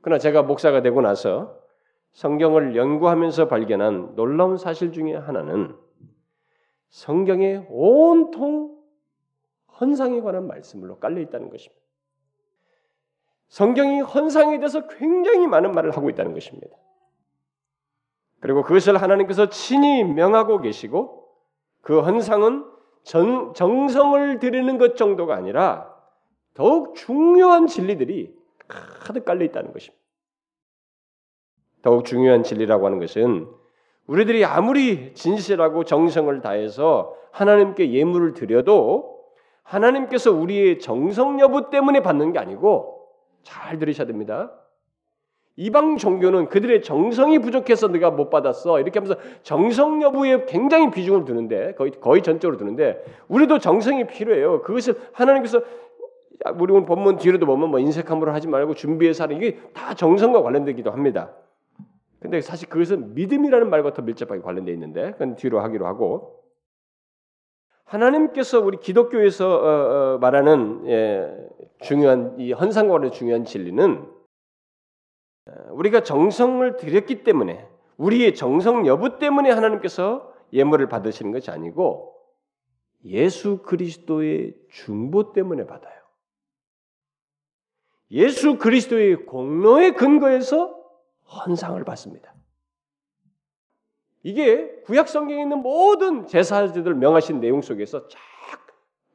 그러나 0.00 0.18
제가 0.18 0.42
목사가 0.42 0.82
되고 0.82 1.00
나서 1.00 1.58
성경을 2.12 2.76
연구하면서 2.76 3.48
발견한 3.48 4.14
놀라운 4.16 4.56
사실 4.56 4.92
중에 4.92 5.14
하나는 5.14 5.74
성경에 6.90 7.66
온통 7.70 8.76
헌상에 9.80 10.20
관한 10.20 10.46
말씀으로 10.46 10.98
깔려 10.98 11.20
있다는 11.20 11.50
것입니다. 11.50 11.81
성경이 13.52 14.00
헌상에 14.00 14.58
대해서 14.60 14.88
굉장히 14.88 15.46
많은 15.46 15.72
말을 15.72 15.94
하고 15.94 16.08
있다는 16.08 16.32
것입니다. 16.32 16.74
그리고 18.40 18.62
그것을 18.62 19.00
하나님께서 19.00 19.50
친히 19.50 20.04
명하고 20.04 20.62
계시고 20.62 21.28
그 21.82 22.00
헌상은 22.00 22.64
정, 23.02 23.52
정성을 23.52 24.38
들이는 24.38 24.78
것 24.78 24.96
정도가 24.96 25.34
아니라 25.34 25.94
더욱 26.54 26.94
중요한 26.94 27.66
진리들이 27.66 28.34
가득 28.68 29.26
깔려 29.26 29.44
있다는 29.44 29.74
것입니다. 29.74 30.02
더욱 31.82 32.06
중요한 32.06 32.44
진리라고 32.44 32.86
하는 32.86 33.00
것은 33.00 33.50
우리들이 34.06 34.46
아무리 34.46 35.12
진실하고 35.12 35.84
정성을 35.84 36.40
다해서 36.40 37.14
하나님께 37.32 37.92
예물을 37.92 38.32
드려도 38.32 39.26
하나님께서 39.62 40.32
우리의 40.32 40.78
정성 40.78 41.38
여부 41.38 41.68
때문에 41.68 42.00
받는 42.00 42.32
게 42.32 42.38
아니고 42.38 43.01
잘 43.42 43.78
들으셔야 43.78 44.06
됩니다. 44.06 44.52
이방 45.56 45.98
종교는 45.98 46.48
그들의 46.48 46.82
정성이 46.82 47.38
부족해서 47.38 47.88
네가 47.88 48.10
못 48.10 48.30
받았어 48.30 48.80
이렇게 48.80 48.98
하면서 48.98 49.20
정성 49.42 50.00
여부에 50.02 50.46
굉장히 50.46 50.90
비중을 50.90 51.26
두는데 51.26 51.74
거의 51.74 51.92
거의 52.00 52.22
전적으로 52.22 52.56
두는데 52.56 53.04
우리도 53.28 53.58
정성이 53.58 54.06
필요해요. 54.06 54.62
그것을 54.62 54.94
하나님께서 55.12 55.62
우리 56.58 56.72
오늘 56.72 56.86
본문 56.86 57.18
뒤로도 57.18 57.44
보면 57.46 57.70
뭐 57.70 57.78
인색함으로 57.78 58.32
하지 58.32 58.48
말고 58.48 58.74
준비해서 58.74 59.24
하는 59.24 59.36
이게 59.36 59.58
다 59.74 59.94
정성과 59.94 60.42
관련되기도 60.42 60.90
합니다. 60.90 61.30
근데 62.18 62.40
사실 62.40 62.68
그것은 62.68 63.14
믿음이라는 63.14 63.68
말과 63.68 63.92
더 63.92 64.02
밀접하게 64.02 64.40
관련되어 64.40 64.72
있는데 64.74 65.12
그건 65.12 65.36
뒤로 65.36 65.60
하기로 65.60 65.86
하고 65.86 66.42
하나님께서 67.84 68.60
우리 68.60 68.78
기독교에서 68.78 69.48
어, 69.48 70.14
어, 70.14 70.18
말하는 70.18 70.84
예, 70.86 71.28
중요한 71.82 72.38
이 72.38 72.52
헌상과 72.52 72.92
관련 72.92 73.12
중요한 73.12 73.44
진리는 73.44 74.10
어, 75.46 75.52
우리가 75.72 76.02
정성을 76.02 76.76
들였기 76.76 77.24
때문에 77.24 77.68
우리의 77.96 78.34
정성 78.34 78.86
여부 78.86 79.18
때문에 79.18 79.50
하나님께서 79.50 80.32
예물을 80.52 80.88
받으시는 80.88 81.32
것이 81.32 81.50
아니고 81.50 82.16
예수 83.04 83.58
그리스도의 83.62 84.54
중보 84.70 85.32
때문에 85.32 85.66
받아요. 85.66 86.00
예수 88.10 88.58
그리스도의 88.58 89.26
공로의 89.26 89.94
근거에서 89.94 90.78
헌상을 91.24 91.82
받습니다. 91.84 92.32
이게 94.22 94.82
구약 94.82 95.08
성경에 95.08 95.42
있는 95.42 95.58
모든 95.58 96.26
제사제들 96.26 96.94
명하신 96.94 97.40
내용 97.40 97.62
속에서 97.62 98.06
쫙 98.08 98.18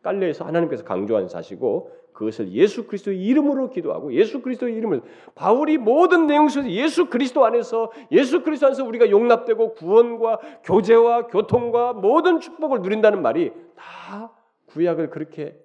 깔려 0.01 0.27
있어 0.29 0.45
하나님께서 0.45 0.83
강조한 0.83 1.27
사실이고 1.27 1.91
그것을 2.17 2.51
예수 2.51 2.87
그리스도의 2.87 3.23
이름으로 3.23 3.69
기도하고 3.69 4.11
예수 4.11 4.41
그리스도의 4.41 4.73
이름을 4.75 5.03
바울이 5.35 5.77
모든 5.77 6.25
내용 6.25 6.49
속에서 6.49 6.67
예수 6.71 7.11
그리스도 7.11 7.45
안에서 7.45 7.91
예수 8.11 8.41
그리스도 8.41 8.65
안에서 8.65 8.83
우리가 8.83 9.11
용납되고 9.11 9.75
구원과 9.75 10.39
교제와 10.63 11.27
교통과 11.27 11.93
모든 11.93 12.39
축복을 12.39 12.81
누린다는 12.81 13.21
말이 13.21 13.53
다 13.75 14.33
구약을 14.65 15.11
그렇게 15.11 15.63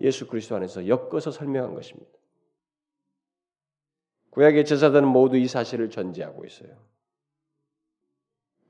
예수 0.00 0.28
그리스도 0.28 0.54
안에서 0.54 0.86
엮어서 0.86 1.32
설명한 1.32 1.74
것입니다. 1.74 2.12
구약의 4.30 4.66
제사들은 4.66 5.08
모두 5.08 5.36
이 5.36 5.48
사실을 5.48 5.90
전제하고 5.90 6.44
있어요. 6.44 6.70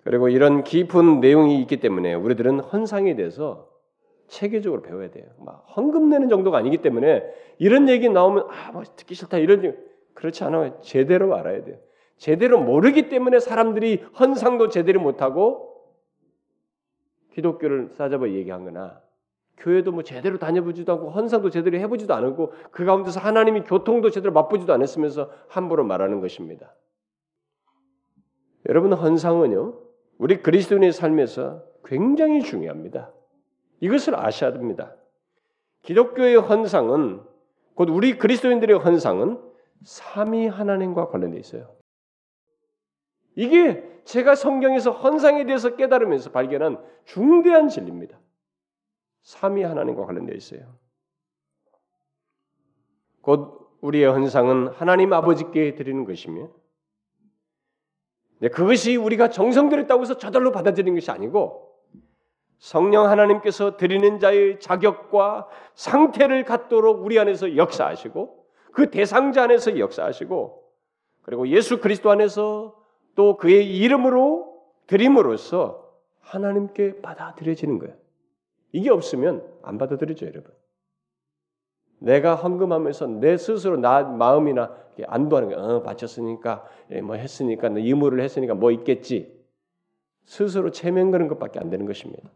그리고 0.05 0.31
이런 0.31 0.65
깊은 0.65 1.21
내용이 1.21 1.61
있기 1.61 1.81
때문에 1.81 2.15
우리들은 2.15 2.61
헌상에 2.61 3.15
대해서 3.15 3.74
체계적으로 4.29 4.83
배워야 4.83 5.11
돼요. 5.11 5.27
막 5.39 5.67
헌금 5.77 6.09
내는 6.09 6.29
정도가 6.29 6.59
아니기 6.59 6.79
때문에 6.79 7.25
이런 7.59 7.89
얘기 7.89 8.09
나오면 8.09 8.47
아, 8.49 8.73
뭐 8.73 8.83
듣기 8.83 9.15
싫다 9.15 9.39
이런 9.39 9.77
그렇지 10.15 10.45
않아요. 10.45 10.81
제대로 10.81 11.35
알아야 11.37 11.65
돼요. 11.65 11.79
제대로 12.17 12.61
모르기 12.61 13.09
때문에 13.09 13.41
사람들이 13.41 14.05
헌상도 14.19 14.69
제대로 14.69 15.01
못하고 15.01 15.75
기독교를 17.33 17.91
싸잡아 17.91 18.29
얘기한 18.29 18.65
거나 18.65 19.03
교회도 19.57 19.93
뭐 19.93 20.03
제대로 20.03 20.39
다녀보지도 20.39 20.93
않고 20.93 21.11
헌상도 21.11 21.51
제대로 21.51 21.79
해보지도 21.79 22.15
않고 22.15 22.53
그 22.71 22.85
가운데서 22.85 23.21
하나님이 23.21 23.63
교통도 23.63 24.11
제대로 24.11 24.33
맛보지도 24.33 24.73
않았으면서 24.73 25.31
함부로 25.49 25.85
말하는 25.85 26.21
것입니다. 26.21 26.75
여러분 28.69 28.93
헌상은요 28.93 29.81
우리 30.19 30.43
그리스도인의 30.43 30.93
삶에서 30.93 31.65
굉장히 31.85 32.43
중요합니다. 32.43 33.13
이것을 33.81 34.19
아셔야 34.19 34.53
됩니다. 34.53 34.95
기독교의 35.83 36.37
헌상은 36.37 37.23
곧 37.75 37.91
우리 37.91 38.17
그리스도인들의 38.19 38.79
헌상은 38.79 39.41
삼위 39.83 40.47
하나님과 40.47 41.09
관련돼 41.09 41.39
있어요. 41.39 41.75
이게 43.37 43.85
제가 44.05 44.35
성경에서 44.35 44.93
헌상에 44.93 45.45
대해서 45.45 45.77
깨달으면서 45.77 46.31
발견한 46.31 46.83
중대한 47.05 47.69
진리입니다. 47.69 48.19
삼위 49.23 49.63
하나님과 49.63 50.07
관련되어 50.07 50.37
있어요. 50.37 50.79
곧 53.21 53.77
우리의 53.81 54.07
헌상은 54.07 54.69
하나님 54.69 55.13
아버지께 55.13 55.75
드리는 55.75 56.05
것이며 56.05 56.49
그것이 58.53 58.97
우리가 58.97 59.31
정성 59.31 59.69
들였다고 59.69 60.03
해서 60.03 60.19
저절로 60.19 60.53
받아들이는 60.53 60.95
것이 60.95 61.11
아니고 61.11 61.64
성령 62.59 63.09
하나님께서 63.09 63.77
드리는 63.77 64.19
자의 64.19 64.59
자격과 64.59 65.49
상태를 65.75 66.45
갖도록 66.45 67.05
우리 67.05 67.19
안에서 67.19 67.57
역사하시고 67.57 68.45
그 68.73 68.91
대상자 68.91 69.45
안에서 69.45 69.79
역사하시고 69.79 70.63
그리고 71.23 71.49
예수 71.49 71.81
그리스도 71.81 72.11
안에서 72.11 72.77
또 73.15 73.37
그의 73.37 73.77
이름으로 73.79 74.55
드림으로써 74.87 75.85
하나님께 76.21 77.01
받아들여지는 77.01 77.79
거예요. 77.79 77.95
이게 78.73 78.91
없으면 78.91 79.47
안 79.63 79.79
받아들이죠, 79.79 80.27
여러분. 80.27 80.53
내가 81.99 82.35
헌금하면서 82.35 83.07
내 83.07 83.37
스스로 83.37 83.77
나 83.77 84.03
마음이나 84.03 84.75
안도하는 85.07 85.49
거야. 85.49 85.59
어, 85.59 85.83
바쳤으니까 85.83 86.67
예, 86.91 87.01
뭐 87.01 87.17
했으니까 87.17 87.69
의무를 87.69 88.23
했으니까 88.23 88.55
뭐 88.55 88.71
있겠지. 88.73 89.33
스스로 90.25 90.71
체면 90.71 91.11
그는 91.11 91.29
것밖에 91.29 91.59
안 91.61 91.71
되는 91.71 91.87
것입니다. 91.87 92.31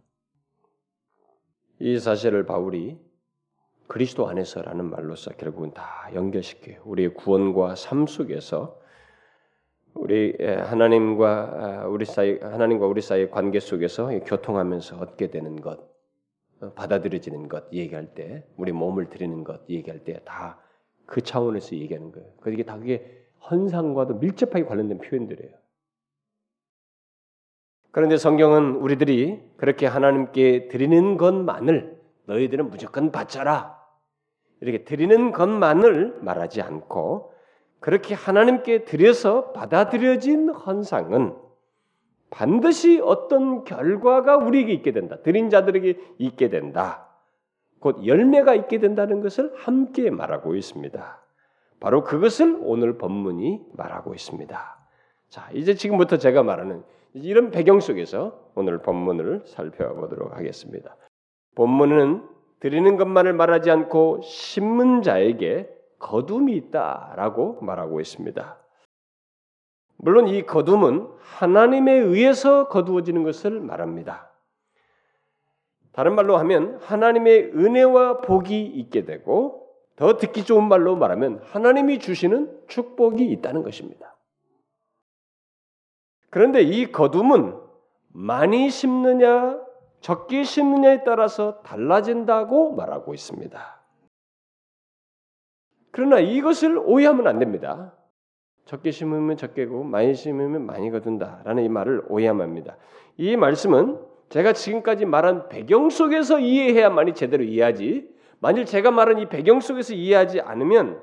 이 1.80 1.98
사실을 1.98 2.44
바울이 2.44 2.98
그리스도 3.86 4.28
안에서라는 4.28 4.90
말로써 4.90 5.30
결국은 5.32 5.72
다 5.72 6.10
연결시켜요. 6.14 6.82
우리의 6.84 7.14
구원과 7.14 7.76
삶 7.76 8.06
속에서 8.06 8.80
우리 9.94 10.36
하나님과 10.40 11.82
아, 11.84 11.86
우리 11.86 12.04
사이 12.04 12.38
하나님과 12.38 12.86
우리 12.86 13.00
사이의 13.00 13.30
관계 13.30 13.60
속에서 13.60 14.08
교통하면서 14.20 14.98
얻게 14.98 15.30
되는 15.30 15.56
것, 15.60 15.80
어, 16.60 16.72
받아들여지는 16.74 17.48
것 17.48 17.72
얘기할 17.72 18.14
때 18.14 18.46
우리 18.56 18.72
몸을 18.72 19.08
드리는 19.08 19.42
것 19.44 19.68
얘기할 19.68 20.04
때 20.04 20.20
다 20.24 20.68
그 21.08 21.22
차원에서 21.22 21.74
얘기하는 21.74 22.12
거예요. 22.12 22.28
그게 22.38 22.62
다 22.62 22.78
그게 22.78 23.24
헌상과도 23.50 24.16
밀접하게 24.16 24.66
관련된 24.66 24.98
표현들이에요. 24.98 25.54
그런데 27.90 28.16
성경은 28.16 28.76
우리들이 28.76 29.42
그렇게 29.56 29.86
하나님께 29.86 30.68
드리는 30.68 31.16
것만을 31.16 31.98
너희들은 32.26 32.70
무조건 32.70 33.10
바쳐라 33.10 33.78
이렇게 34.60 34.84
드리는 34.84 35.32
것만을 35.32 36.18
말하지 36.20 36.62
않고 36.62 37.32
그렇게 37.80 38.14
하나님께 38.14 38.84
드려서 38.84 39.52
받아들여진 39.52 40.50
헌상은 40.50 41.36
반드시 42.30 43.00
어떤 43.02 43.64
결과가 43.64 44.36
우리에게 44.36 44.72
있게 44.74 44.92
된다. 44.92 45.16
드린 45.22 45.48
자들에게 45.48 45.98
있게 46.18 46.48
된다. 46.50 47.08
곧 47.78 48.04
열매가 48.04 48.54
있게 48.54 48.80
된다는 48.80 49.22
것을 49.22 49.52
함께 49.56 50.10
말하고 50.10 50.54
있습니다. 50.54 51.22
바로 51.80 52.02
그것을 52.02 52.58
오늘 52.60 52.98
본문이 52.98 53.62
말하고 53.72 54.12
있습니다. 54.14 54.78
자, 55.28 55.48
이제 55.52 55.74
지금부터 55.74 56.18
제가 56.18 56.42
말하는 56.42 56.82
이런 57.22 57.50
배경 57.50 57.80
속에서 57.80 58.50
오늘 58.54 58.78
본문을 58.78 59.42
살펴보도록 59.46 60.36
하겠습니다. 60.36 60.96
본문은 61.54 62.22
드리는 62.60 62.96
것만을 62.96 63.32
말하지 63.32 63.70
않고 63.70 64.20
심문 64.22 65.02
자에게 65.02 65.68
거둠이 65.98 66.54
있다라고 66.56 67.58
말하고 67.60 68.00
있습니다. 68.00 68.58
물론 69.96 70.28
이 70.28 70.42
거둠은 70.42 71.08
하나님에 71.20 71.92
의해서 71.92 72.68
거두어지는 72.68 73.24
것을 73.24 73.60
말합니다. 73.60 74.30
다른 75.92 76.14
말로 76.14 76.36
하면 76.38 76.78
하나님의 76.82 77.52
은혜와 77.56 78.20
복이 78.20 78.66
있게 78.66 79.04
되고 79.04 79.66
더 79.96 80.16
듣기 80.16 80.44
좋은 80.44 80.68
말로 80.68 80.94
말하면 80.94 81.40
하나님이 81.42 81.98
주시는 81.98 82.66
축복이 82.68 83.28
있다는 83.32 83.64
것입니다. 83.64 84.16
그런데 86.30 86.62
이 86.62 86.90
거둠은 86.92 87.54
많이 88.08 88.70
심느냐 88.70 89.58
적게 90.00 90.44
심느냐에 90.44 91.04
따라서 91.04 91.60
달라진다고 91.62 92.74
말하고 92.74 93.14
있습니다. 93.14 93.78
그러나 95.90 96.20
이것을 96.20 96.78
오해하면 96.78 97.26
안 97.26 97.38
됩니다. 97.38 97.94
적게 98.64 98.90
심으면 98.90 99.36
적게고 99.36 99.82
많이 99.82 100.14
심으면 100.14 100.66
많이 100.66 100.90
거둔다라는 100.90 101.64
이 101.64 101.68
말을 101.68 102.04
오해하면 102.08 102.42
합니다. 102.46 102.76
이 103.16 103.36
말씀은 103.36 103.98
제가 104.28 104.52
지금까지 104.52 105.06
말한 105.06 105.48
배경 105.48 105.88
속에서 105.88 106.38
이해해야만이 106.38 107.14
제대로 107.14 107.42
이해하지. 107.44 108.08
만일 108.40 108.66
제가 108.66 108.90
말한 108.90 109.18
이 109.18 109.28
배경 109.28 109.60
속에서 109.60 109.94
이해하지 109.94 110.42
않으면 110.42 111.00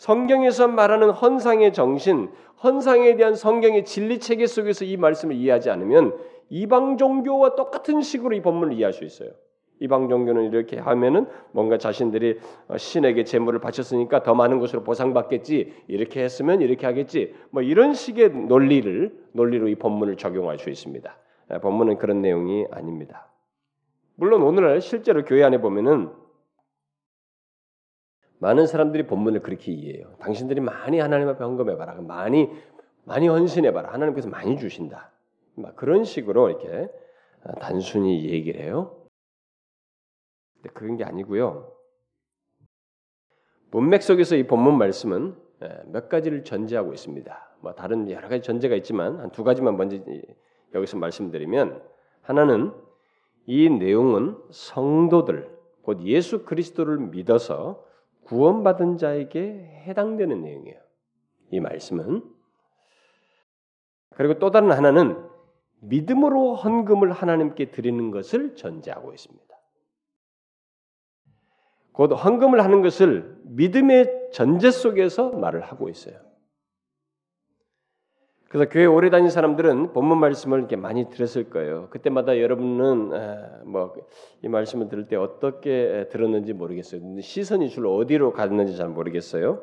성경에서 0.00 0.66
말하는 0.66 1.10
헌상의 1.10 1.74
정신, 1.74 2.30
헌상에 2.64 3.16
대한 3.16 3.34
성경의 3.34 3.84
진리 3.84 4.18
체계 4.18 4.46
속에서 4.46 4.86
이 4.86 4.96
말씀을 4.96 5.34
이해하지 5.36 5.68
않으면 5.68 6.16
이방 6.48 6.96
종교와 6.96 7.54
똑같은 7.54 8.00
식으로 8.00 8.34
이 8.34 8.40
본문을 8.40 8.72
이해할 8.72 8.94
수 8.94 9.04
있어요. 9.04 9.28
이방 9.78 10.08
종교는 10.08 10.44
이렇게 10.44 10.78
하면은 10.78 11.26
뭔가 11.52 11.76
자신들이 11.76 12.38
어, 12.68 12.78
신에게 12.78 13.24
재물을 13.24 13.60
바쳤으니까 13.60 14.22
더 14.22 14.34
많은 14.34 14.58
것으로 14.58 14.84
보상받겠지. 14.84 15.84
이렇게 15.88 16.22
했으면 16.22 16.62
이렇게 16.62 16.86
하겠지. 16.86 17.34
뭐 17.50 17.60
이런 17.60 17.92
식의 17.92 18.30
논리를 18.30 19.14
논리로 19.32 19.68
이 19.68 19.74
본문을 19.74 20.16
적용할 20.16 20.58
수 20.58 20.70
있습니다. 20.70 21.14
예, 21.52 21.58
본문은 21.58 21.98
그런 21.98 22.22
내용이 22.22 22.64
아닙니다. 22.70 23.28
물론 24.14 24.42
오늘날 24.42 24.80
실제로 24.80 25.24
교회 25.26 25.44
안에 25.44 25.60
보면은 25.60 26.08
많은 28.40 28.66
사람들이 28.66 29.06
본문을 29.06 29.40
그렇게 29.40 29.70
이해해요. 29.72 30.14
당신들이 30.18 30.60
많이 30.60 30.98
하나님 30.98 31.28
앞에 31.28 31.44
헌금해봐라. 31.44 32.00
많이 32.02 32.50
많이 33.04 33.28
헌신해봐라. 33.28 33.92
하나님께서 33.92 34.28
많이 34.28 34.58
주신다. 34.58 35.10
막 35.54 35.76
그런 35.76 36.04
식으로 36.04 36.48
이렇게 36.48 36.88
어, 37.44 37.52
단순히 37.60 38.28
얘기를 38.30 38.60
해요. 38.62 38.96
근데 40.54 40.70
그런 40.74 40.96
게 40.96 41.04
아니고요. 41.04 41.72
문맥 43.70 44.02
속에서 44.02 44.36
이 44.36 44.46
본문 44.46 44.78
말씀은 44.78 45.36
예, 45.62 45.82
몇 45.86 46.08
가지를 46.08 46.44
전제하고 46.44 46.92
있습니다. 46.94 47.56
뭐 47.60 47.74
다른 47.74 48.10
여러 48.10 48.28
가지 48.28 48.42
전제가 48.42 48.74
있지만 48.76 49.20
한 49.20 49.30
두 49.30 49.44
가지만 49.44 49.76
먼저 49.76 49.98
여기서 50.74 50.96
말씀드리면 50.96 51.82
하나는 52.22 52.72
이 53.46 53.68
내용은 53.68 54.38
성도들 54.50 55.50
곧 55.82 56.02
예수 56.04 56.44
그리스도를 56.44 56.98
믿어서 56.98 57.84
구원받은 58.30 58.96
자에게 58.96 59.82
해당되는 59.86 60.40
내용이에요. 60.40 60.80
이 61.50 61.58
말씀은 61.58 62.22
그리고 64.14 64.38
또 64.38 64.52
다른 64.52 64.70
하나는 64.70 65.28
믿음으로 65.80 66.54
헌금을 66.54 67.10
하나님께 67.10 67.72
드리는 67.72 68.12
것을 68.12 68.54
전제하고 68.54 69.12
있습니다. 69.12 69.46
곧 71.92 72.12
헌금을 72.12 72.62
하는 72.62 72.82
것을 72.82 73.36
믿음의 73.46 74.30
전제 74.32 74.70
속에서 74.70 75.30
말을 75.30 75.62
하고 75.62 75.88
있어요. 75.88 76.29
그래서 78.50 78.68
교회 78.68 78.84
오래 78.84 79.10
다닌 79.10 79.30
사람들은 79.30 79.92
본문 79.92 80.18
말씀을 80.18 80.58
이렇게 80.58 80.74
많이 80.74 81.08
들었을 81.08 81.50
거예요. 81.50 81.86
그때마다 81.90 82.38
여러분은 82.40 83.64
뭐 83.70 83.94
이 84.42 84.48
말씀을 84.48 84.88
들을 84.88 85.06
때 85.06 85.16
어떻게 85.16 86.08
들었는지 86.10 86.52
모르겠어요. 86.52 87.20
시선이 87.20 87.68
주로 87.68 87.94
어디로 87.96 88.32
갔는지 88.32 88.76
잘 88.76 88.88
모르겠어요. 88.88 89.62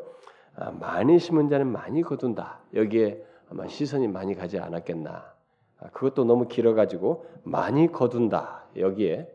아, 0.55 0.71
많이 0.71 1.19
심은 1.19 1.49
자는 1.49 1.67
많이 1.67 2.01
거둔다. 2.01 2.61
여기에 2.75 3.23
아마 3.49 3.67
시선이 3.67 4.07
많이 4.07 4.35
가지 4.35 4.59
않았겠나. 4.59 5.33
아, 5.79 5.89
그것도 5.91 6.25
너무 6.25 6.47
길어가지고 6.47 7.25
많이 7.43 7.91
거둔다. 7.91 8.67
여기에 8.77 9.27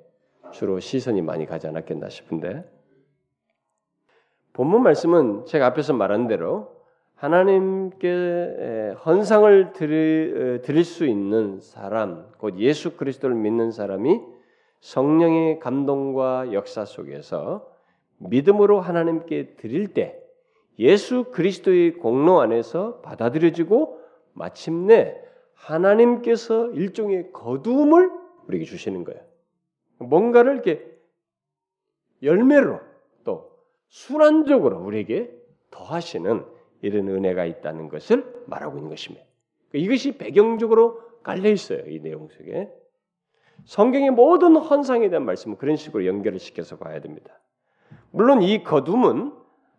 주로 0.52 0.78
시선이 0.78 1.22
많이 1.22 1.46
가지 1.46 1.66
않았겠나 1.66 2.08
싶은데 2.08 2.64
본문 4.52 4.82
말씀은 4.82 5.46
제가 5.46 5.66
앞에서 5.66 5.92
말한 5.94 6.28
대로 6.28 6.71
하나님께 7.22 8.96
헌상을 9.06 9.74
드릴, 9.74 10.60
드릴 10.64 10.84
수 10.84 11.06
있는 11.06 11.60
사람, 11.60 12.26
곧 12.38 12.58
예수 12.58 12.96
그리스도를 12.96 13.36
믿는 13.36 13.70
사람이 13.70 14.20
성령의 14.80 15.60
감동과 15.60 16.52
역사 16.52 16.84
속에서 16.84 17.70
믿음으로 18.18 18.80
하나님께 18.80 19.54
드릴 19.54 19.94
때 19.94 20.20
예수 20.80 21.26
그리스도의 21.30 21.92
공로 21.92 22.40
안에서 22.40 23.00
받아들여지고 23.02 24.00
마침내 24.32 25.16
하나님께서 25.54 26.70
일종의 26.70 27.30
거두음을 27.30 28.10
우리에게 28.48 28.64
주시는 28.64 29.04
거예요. 29.04 29.20
뭔가를 29.98 30.54
이렇게 30.54 30.84
열매로 32.20 32.80
또 33.22 33.52
순환적으로 33.90 34.80
우리에게 34.80 35.32
더하시는 35.70 36.51
이런 36.82 37.08
은혜가 37.08 37.44
있다는 37.46 37.88
것을 37.88 38.44
말하고 38.46 38.76
있는 38.76 38.90
것입니다. 38.90 39.24
그러니까 39.70 39.86
이것이 39.86 40.18
배경적으로 40.18 41.00
깔려 41.22 41.48
있어요. 41.48 41.80
이 41.86 42.00
내용 42.00 42.28
속에. 42.28 42.70
성경의 43.64 44.10
모든 44.10 44.56
헌상에 44.56 45.08
대한 45.08 45.24
말씀은 45.24 45.56
그런 45.56 45.76
식으로 45.76 46.04
연결을 46.06 46.38
시켜서 46.38 46.76
봐야 46.76 47.00
됩니다. 47.00 47.40
물론 48.10 48.42
이 48.42 48.62
거둠은 48.64 49.32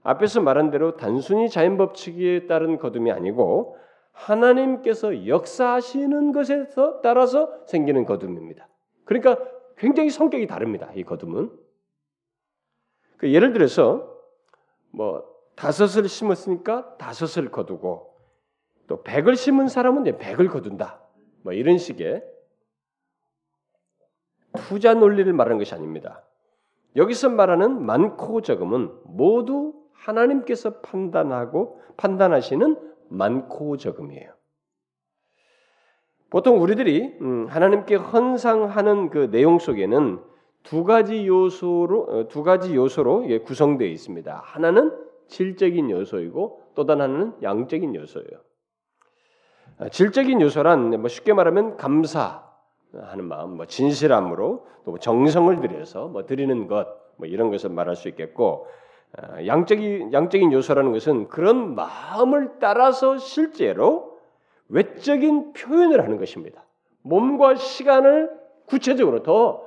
앞에서 0.03 0.41
말한 0.41 0.71
대로 0.71 0.95
단순히 0.95 1.49
자연 1.49 1.77
법칙에 1.77 2.47
따른 2.47 2.77
거둠이 2.77 3.11
아니고 3.11 3.77
하나님께서 4.11 5.27
역사하시는 5.27 6.31
것에 6.31 6.69
따라서 7.01 7.65
생기는 7.65 8.05
거둠입니다. 8.05 8.67
그러니까 9.05 9.37
굉장히 9.77 10.09
성격이 10.09 10.47
다릅니다. 10.47 10.91
이 10.95 11.03
거둠은. 11.03 11.51
그 13.17 13.33
예를 13.33 13.53
들어서 13.53 14.17
뭐 14.91 15.32
다섯을 15.55 16.07
심었으니까 16.07 16.97
다섯을 16.97 17.51
거두고 17.51 18.13
또 18.87 19.03
백을 19.03 19.35
심은 19.35 19.67
사람은 19.67 20.03
백을 20.17 20.49
거둔다. 20.49 20.99
뭐 21.43 21.53
이런 21.53 21.77
식의 21.77 22.23
투자 24.67 24.93
논리를 24.93 25.31
말하는 25.31 25.57
것이 25.57 25.73
아닙니다. 25.73 26.23
여기서 26.95 27.29
말하는 27.29 27.83
많고 27.85 28.41
적음은 28.41 28.91
모두 29.05 29.73
하나님께서 29.93 30.81
판단하고 30.81 31.81
판단하시는 31.97 32.77
많고 33.09 33.77
적음이에요. 33.77 34.31
보통 36.29 36.61
우리들이 36.61 37.17
음, 37.21 37.45
하나님께 37.47 37.95
헌상하는 37.95 39.09
그 39.11 39.29
내용 39.29 39.59
속에는 39.59 40.19
두 40.63 40.83
가지 40.83 41.27
요소로 41.27 42.01
어, 42.03 42.27
두 42.27 42.43
가지 42.43 42.75
요소로 42.75 43.27
구성되어 43.45 43.87
있습니다. 43.87 44.41
하나는 44.43 44.91
질적인 45.27 45.89
요소이고 45.89 46.61
또 46.75 46.85
다른 46.85 47.01
하나는 47.01 47.33
양적인 47.41 47.95
요소예요. 47.95 48.41
아, 49.79 49.89
질적인 49.89 50.41
요소란 50.41 50.99
뭐 50.99 51.07
쉽게 51.07 51.33
말하면 51.33 51.77
감사하는 51.77 53.23
마음, 53.23 53.57
뭐 53.57 53.65
진실함으로 53.65 54.65
또뭐 54.85 54.99
정성을 54.99 55.59
들여서 55.61 56.07
뭐 56.07 56.25
드리는 56.25 56.67
것, 56.67 56.87
뭐 57.17 57.27
이런 57.27 57.49
것을 57.49 57.69
말할 57.69 57.95
수 57.95 58.07
있겠고 58.09 58.67
아, 59.17 59.45
양적인 59.45 60.13
양적인 60.13 60.51
요소라는 60.51 60.91
것은 60.91 61.27
그런 61.27 61.75
마음을 61.75 62.59
따라서 62.59 63.17
실제로 63.17 64.17
외적인 64.69 65.53
표현을 65.53 66.03
하는 66.03 66.17
것입니다. 66.17 66.65
몸과 67.01 67.55
시간을 67.55 68.31
구체적으로 68.65 69.23
더 69.23 69.63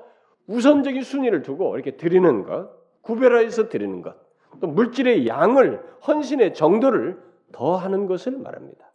우선적인 0.46 1.02
순위를 1.02 1.42
두고 1.42 1.74
이렇게 1.74 1.96
드리는 1.96 2.44
것, 2.44 2.70
구별해서 3.02 3.68
드리는 3.68 4.02
것, 4.02 4.16
또 4.60 4.66
물질의 4.66 5.26
양을 5.26 5.82
헌신의 6.06 6.54
정도를 6.54 7.22
더하는 7.52 8.06
것을 8.06 8.38
말합니다. 8.38 8.92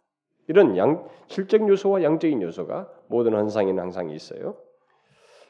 이런 0.48 0.76
양 0.76 1.06
실적 1.26 1.66
요소와 1.66 2.02
양적인 2.02 2.42
요소가 2.42 2.88
모든 3.06 3.34
헌상에는 3.34 3.80
항상 3.80 4.10
있어요. 4.10 4.56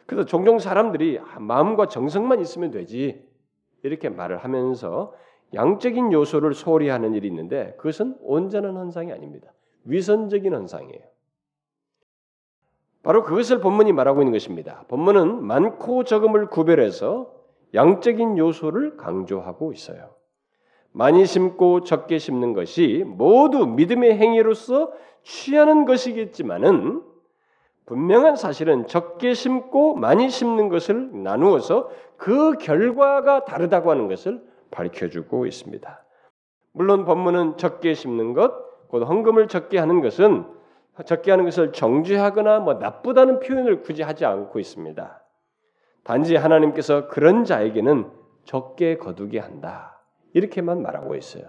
그래서 0.07 0.27
종종 0.27 0.59
사람들이 0.59 1.19
아, 1.19 1.39
마음과 1.39 1.87
정성만 1.89 2.41
있으면 2.41 2.71
되지 2.71 3.27
이렇게 3.83 4.09
말을 4.09 4.39
하면서 4.39 5.15
양적인 5.55 6.13
요소를 6.13 6.55
소홀히 6.55 6.89
하는 6.89 7.15
일이 7.15 7.29
있는데 7.29 7.75
그것은 7.77 8.17
온전한 8.23 8.77
헌상이 8.77 9.13
아닙니다. 9.13 9.53
위선적인 9.85 10.55
헌상이에요. 10.55 11.03
바로 13.03 13.25
그것을 13.25 13.61
본문이 13.61 13.93
말하고 13.93 14.23
있는 14.23 14.33
것입니다. 14.33 14.85
본문은 14.89 15.45
많고 15.45 16.05
적음을 16.05 16.47
구별해서 16.47 17.35
양적인 17.75 18.39
요소를 18.39 18.97
강조하고 18.97 19.73
있어요. 19.73 20.15
많이 20.93 21.25
심고 21.25 21.85
적게 21.85 22.19
심는 22.19 22.53
것이 22.53 23.05
모두 23.07 23.67
믿음의 23.67 24.19
행위로서 24.19 24.93
취하는 25.23 25.85
것이겠지만은 25.87 27.03
분명한 27.87 28.37
사실은 28.37 28.87
적게 28.87 29.35
심고 29.35 29.97
많이 29.97 30.29
심는 30.31 30.69
것을 30.69 31.23
나누어서 31.23 31.91
그 32.17 32.53
결과가 32.59 33.45
다르다고 33.45 33.91
하는 33.91 34.09
것을 34.09 34.43
밝혀주고 34.71 35.47
있습니다. 35.47 36.05
물론 36.73 37.05
본문은 37.05 37.57
적게 37.57 37.95
심는 37.95 38.35
것, 38.35 38.89
곧 38.89 39.03
헌금을 39.05 39.49
적게 39.49 39.79
하는 39.79 40.01
것은 40.01 40.47
적게 41.07 41.31
하는 41.31 41.45
것을 41.45 41.73
정죄하거나 41.73 42.61
뭐 42.61 42.75
나쁘다는 42.75 43.41
표현을 43.41 43.83
굳이 43.83 44.03
하지 44.03 44.25
않고 44.25 44.59
있습니다. 44.59 45.22
단지 46.05 46.37
하나님께서 46.37 47.09
그런 47.09 47.45
자에게는 47.45 48.11
적게 48.45 48.97
거두게 48.97 49.39
한다. 49.39 50.01
이렇게만 50.33 50.83
말하고 50.83 51.15
있어요. 51.15 51.45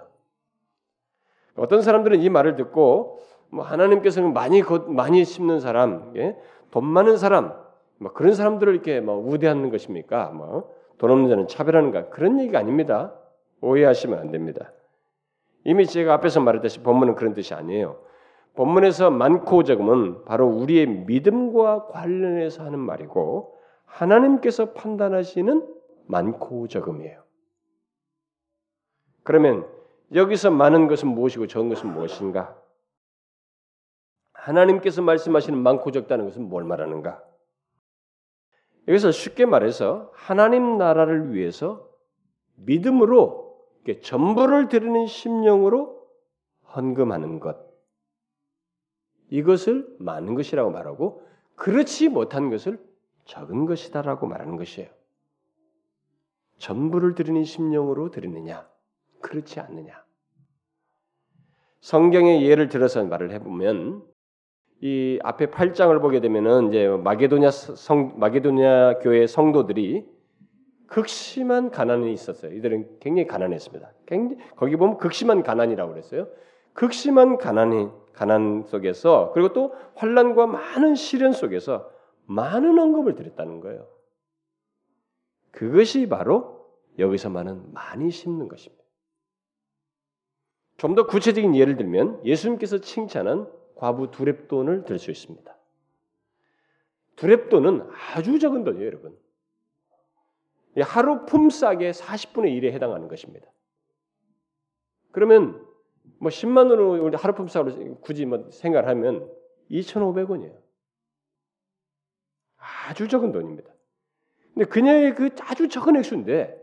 어떤 1.56 1.82
사람들은 1.82 2.22
이 2.22 2.30
말을 2.30 2.56
듣고 2.56 3.20
뭐 3.50 3.64
하나님께서는 3.64 4.34
많이 4.34 4.62
거, 4.62 4.80
많이 4.80 5.24
심는 5.24 5.60
사람, 5.60 6.14
예? 6.16 6.36
돈 6.72 6.86
많은 6.86 7.18
사람, 7.18 7.54
뭐 8.00 8.12
그런 8.14 8.34
사람들을 8.34 8.74
이렇게 8.74 9.00
뭐 9.00 9.16
우대하는 9.18 9.70
것입니까? 9.70 10.30
뭐돈 10.32 11.12
없는 11.12 11.30
자는 11.30 11.48
차별하는가? 11.48 12.10
그런 12.10 12.40
얘기가 12.40 12.60
아닙니다. 12.60 13.14
오해하시면 13.62 14.20
안 14.20 14.32
됩니다. 14.32 14.74
이미 15.66 15.86
제가 15.86 16.14
앞에서 16.16 16.42
말했듯이 16.42 16.80
본문은 16.80 17.16
그런 17.16 17.34
뜻이 17.34 17.54
아니에요. 17.54 18.00
본문에서 18.56 19.10
많고 19.12 19.64
적음은 19.64 20.26
바로 20.26 20.48
우리의 20.48 20.88
믿음과 20.88 21.88
관련해서 21.88 22.64
하는 22.64 22.80
말이고 22.80 23.58
하나님께서 23.94 24.74
판단하시는 24.74 25.68
많고 26.08 26.68
적음이에요. 26.68 27.24
그러면 29.24 29.68
여기서 30.14 30.52
많은 30.52 30.88
것은 30.88 31.08
무엇이고 31.08 31.48
적은 31.48 31.70
것은 31.70 31.94
무엇인가? 31.94 32.60
하나님께서 34.34 35.02
말씀하시는 35.02 35.58
많고 35.58 35.92
적다는 35.92 36.26
것은 36.26 36.50
뭘 36.50 36.64
말하는가? 36.64 37.24
여기서 38.88 39.12
쉽게 39.12 39.46
말해서 39.46 40.12
하나님 40.14 40.78
나라를 40.78 41.34
위해서 41.34 41.90
믿음으로 42.56 43.58
전부를 44.02 44.70
드리는 44.70 45.06
심령으로 45.06 46.06
헌금하는 46.76 47.40
것. 47.40 47.58
이것을 49.30 49.88
많은 50.00 50.36
것이라고 50.36 50.72
말하고 50.72 51.26
그렇지 51.56 52.10
못한 52.10 52.50
것을 52.50 52.80
적은 53.26 53.66
것이다라고 53.66 54.28
말하는 54.28 54.58
것이에요. 54.58 54.90
전부를 56.58 57.16
드리는 57.16 57.44
심령으로 57.44 58.12
드리느냐? 58.12 58.68
그렇지 59.22 59.60
않느냐? 59.60 60.04
성경의 61.82 62.46
예를 62.46 62.70
들어서 62.70 63.04
말을 63.04 63.32
해보면 63.32 64.04
이 64.82 65.20
앞에 65.24 65.48
8장을 65.48 66.02
보게 66.02 66.20
되면은 66.20 66.70
이제 66.70 66.88
마게도냐 66.88 67.52
성 67.52 68.14
마게도냐 68.18 69.00
교회 69.00 69.28
성도들이 69.28 70.06
극심한 70.88 71.72
가난이 71.72 72.14
있었어요. 72.14 72.54
이들은 72.54 73.00
굉장히 73.00 73.28
가난했습니다. 73.28 73.92
굉장히, 74.06 74.42
거기 74.56 74.76
보면 74.76 74.98
극심한 74.98 75.42
가난이라고 75.42 75.92
그랬어요. 75.92 76.28
극심한 76.74 77.38
가난이 77.38 77.90
가난 78.14 78.64
속에서 78.68 79.32
그리고 79.34 79.54
또 79.54 79.74
환란과 79.96 80.48
많은 80.48 80.96
시련 80.96 81.32
속에서 81.32 81.90
많은 82.26 82.78
언급을 82.80 83.16
드렸다는 83.16 83.60
거예요. 83.60 83.88
그것이 85.52 86.08
바로 86.08 86.68
여기서 87.00 87.30
말하는 87.30 87.74
많이 87.74 88.10
심는 88.12 88.48
것입니다. 88.48 88.84
좀 90.78 90.96
더 90.96 91.06
구체적인 91.08 91.56
예를 91.56 91.78
들면 91.78 92.26
예수님께서 92.26 92.80
칭찬한 92.80 93.50
과부 93.76 94.12
두랩돈을 94.12 94.86
들 94.86 94.98
수 95.00 95.12
있습니다. 95.12 95.58
두랩돈은 97.16 97.90
아주 98.16 98.40
적은 98.40 98.64
돈이에요, 98.64 98.86
여러분. 98.86 99.18
하루 100.82 101.26
품삯의 101.26 101.94
40분의 101.94 102.60
1에 102.60 102.72
해당하는 102.72 103.08
것입니다. 103.08 103.48
그러면 105.12 105.66
뭐 106.20 106.30
10만 106.30 106.70
원으로 106.70 107.16
하루 107.18 107.34
품삯으로 107.36 108.00
굳이 108.02 108.26
뭐 108.26 108.50
생각하면 108.50 109.32
2,500원이에요. 109.70 110.63
아주 112.88 113.08
적은 113.08 113.32
돈입니다. 113.32 113.70
근데 114.54 114.66
그녀의 114.66 115.16
그 115.16 115.30
아주 115.42 115.68
적은 115.68 115.96
액수인데 115.98 116.62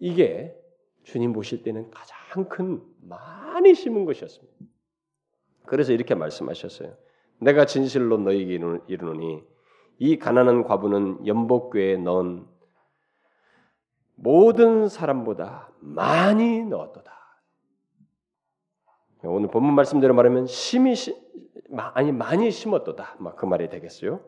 이게 0.00 0.56
주님 1.04 1.32
보실 1.32 1.62
때는 1.62 1.90
가장 1.90 2.48
큰 2.48 2.82
많이 3.02 3.74
심은 3.74 4.04
것이었습니다. 4.04 4.56
그래서 5.66 5.92
이렇게 5.92 6.14
말씀하셨어요. 6.14 6.96
내가 7.38 7.64
진실로 7.66 8.18
너희에게 8.18 8.58
이르노니 8.86 9.42
이 9.98 10.18
가난한 10.18 10.64
과부는 10.64 11.26
연복궤에 11.26 11.96
넣은 11.98 12.46
모든 14.14 14.88
사람보다 14.88 15.72
많이 15.80 16.64
넣었도다. 16.64 17.10
오늘 19.22 19.48
본문 19.48 19.74
말씀대로 19.74 20.14
말하면 20.14 20.46
심히 20.46 20.94
아니 21.76 22.12
많이 22.12 22.50
심었도다. 22.50 23.16
막 23.18 23.36
그 23.36 23.46
말이 23.46 23.68
되겠어요. 23.68 24.20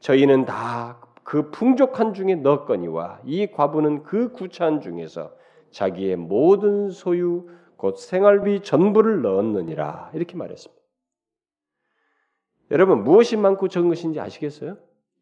저희는 0.00 0.44
다 0.44 1.08
그 1.28 1.50
풍족한 1.50 2.14
중에 2.14 2.36
넣었거니와 2.36 3.20
이 3.26 3.48
과부는 3.48 4.02
그 4.02 4.32
구차한 4.32 4.80
중에서 4.80 5.30
자기의 5.70 6.16
모든 6.16 6.88
소유 6.88 7.50
곧 7.76 7.98
생활비 7.98 8.62
전부를 8.62 9.20
넣었느니라 9.20 10.12
이렇게 10.14 10.38
말했습니다. 10.38 10.82
여러분 12.70 13.04
무엇이 13.04 13.36
많고 13.36 13.68
적은 13.68 13.90
것인지 13.90 14.20
아시겠어요? 14.20 14.78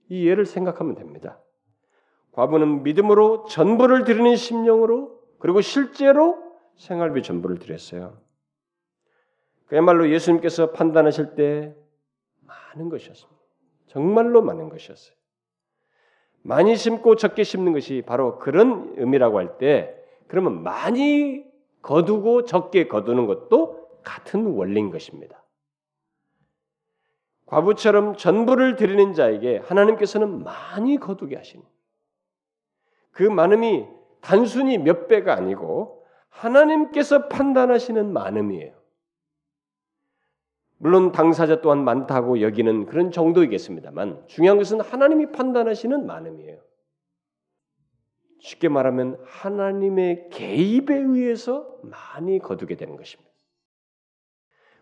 이 0.09 0.29
예를 0.29 0.47
생각하면 0.47 0.95
됩니다. 0.95 1.41
과부는 2.31 2.85
믿음으로 2.85 3.47
전부를 3.47 4.05
드리는 4.05 4.37
심령으로 4.37 5.21
그리고 5.41 5.61
실제로 5.61 6.39
생활비 6.77 7.25
전부를 7.25 7.59
드렸어요. 7.59 8.17
그야말로 9.67 10.11
예수님께서 10.11 10.73
판단하실 10.73 11.35
때 11.35 11.75
많은 12.41 12.89
것이었습니다. 12.89 13.41
정말로 13.87 14.43
많은 14.43 14.69
것이었어요. 14.69 15.17
많이 16.43 16.77
심고 16.77 17.17
적게 17.17 17.43
심는 17.43 17.73
것이 17.73 18.03
바로 18.07 18.39
그런 18.39 18.95
의미라고 18.97 19.39
할 19.39 19.59
때 19.59 19.95
그러면 20.29 20.63
많이 20.63 21.45
거두고 21.83 22.45
적게 22.45 22.89
거두는 22.89 23.27
것도 23.27 24.01
같은 24.03 24.47
원리인 24.47 24.91
것입니다. 24.91 25.43
과부처럼 27.47 28.17
전부를 28.17 28.77
드리는 28.77 29.13
자에게 29.13 29.59
하나님께서는 29.59 30.43
많이 30.43 30.99
거두게 30.99 31.37
하시는 31.37 31.65
그 33.13 33.23
많음이 33.23 33.87
단순히 34.21 34.79
몇 34.79 35.07
배가 35.07 35.35
아니고 35.35 36.05
하나님께서 36.29 37.29
판단하시는 37.29 38.13
많음이에요. 38.13 38.75
물론 40.79 41.13
당사자 41.13 41.61
또한 41.61 41.85
많다고 41.85 42.41
여기는 42.41 42.87
그런 42.87 43.11
정도이겠습니다만 43.11 44.25
중요한 44.27 44.59
것은 44.59 44.81
하나님이 44.81 45.33
판단하시는 45.33 46.07
많음이에요. 46.07 46.61
쉽게 48.41 48.69
말하면 48.69 49.19
하나님의 49.25 50.29
개입에 50.31 50.95
의해서 50.95 51.79
많이 51.83 52.39
거두게 52.39 52.77
되는 52.77 52.97
것입니다. 52.97 53.31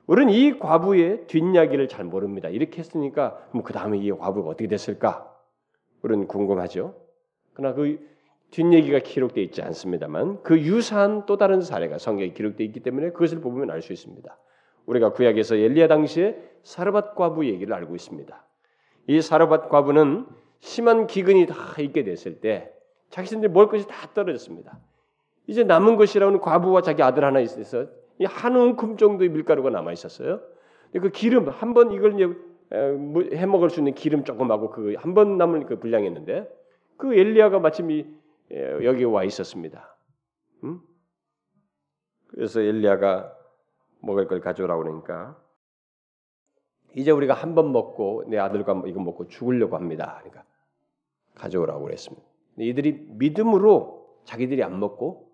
우리는 0.07 0.33
이 0.33 0.59
과부의 0.59 1.28
뒷이야기를 1.28 1.88
잘 1.88 2.04
모릅니다. 2.04 2.48
이렇게 2.48 2.78
했으니까 2.80 3.48
그 3.64 3.72
다음에 3.72 3.98
이 3.98 4.11
과부가 4.11 4.50
어떻게 4.50 4.66
됐을까? 4.66 5.33
우리는 6.02 6.26
궁금하죠. 6.26 6.94
그러나 7.54 7.74
그 7.74 7.98
뒷얘기가 8.50 8.98
기록되어 8.98 9.42
있지 9.44 9.62
않습니다만 9.62 10.42
그 10.42 10.61
유사한 10.61 11.24
또 11.24 11.37
다른 11.37 11.62
사례가 11.62 11.98
성경에 11.98 12.33
기록되어 12.33 12.66
있기 12.66 12.80
때문에 12.80 13.11
그것을 13.11 13.40
보면 13.40 13.70
알 13.70 13.80
수 13.80 13.92
있습니다. 13.92 14.38
우리가 14.87 15.12
구약에서 15.12 15.57
엘리야 15.57 15.88
당시에 15.88 16.37
사르밧 16.62 17.14
과부 17.14 17.47
얘기를 17.47 17.75
알고 17.75 17.94
있습니다. 17.94 18.47
이 19.09 19.20
사르밧 19.20 19.68
과부는 19.68 20.27
심한 20.61 21.07
기근이 21.07 21.47
다 21.47 21.55
있게 21.81 22.05
됐을 22.05 22.40
때 22.40 22.73
자신들이 23.11 23.53
먹을 23.53 23.68
것이 23.68 23.87
다 23.87 24.09
떨어졌습니다. 24.14 24.79
이제 25.47 25.62
남은 25.64 25.97
것이라고는 25.97 26.40
과부와 26.40 26.81
자기 26.83 27.03
아들 27.03 27.25
하나 27.25 27.40
있어서 27.40 27.87
한 28.25 28.57
움큼 28.57 28.97
정도의 28.97 29.29
밀가루가 29.31 29.70
남아 29.70 29.92
있었어요. 29.92 30.40
그 30.92 31.11
기름 31.11 31.49
한 31.49 31.75
번 31.75 31.92
이걸 31.92 32.14
해 32.73 33.47
먹을 33.47 33.68
수 33.70 33.81
있는 33.81 33.94
기름 33.94 34.25
조금하고 34.25 34.70
그 34.70 34.94
한 34.97 35.14
번 35.14 35.37
남은 35.37 35.66
그 35.66 35.79
분량이었는데 35.79 36.49
그 36.97 37.14
엘리야가 37.14 37.59
마침 37.59 37.90
이 37.90 38.07
여기 38.51 39.05
와 39.05 39.25
있었습니다. 39.25 39.97
음? 40.64 40.81
그래서 42.29 42.61
엘리야가 42.61 43.33
먹을 44.05 44.27
걸 44.27 44.40
가져오라고 44.40 44.83
그러니까 44.83 45.40
이제 46.95 47.11
우리가 47.11 47.35
한 47.35 47.55
번 47.55 47.73
먹고 47.73 48.25
내 48.29 48.38
아들과 48.38 48.83
이거 48.87 49.01
먹고 49.01 49.29
죽으려고 49.29 49.77
합니다. 49.77 50.17
그러니까 50.21 50.45
가져오라고 51.35 51.83
그랬습니다. 51.85 52.25
이들이 52.59 53.07
믿음으로 53.11 54.21
자기들이 54.25 54.62
안 54.62 54.79
먹고 54.79 55.33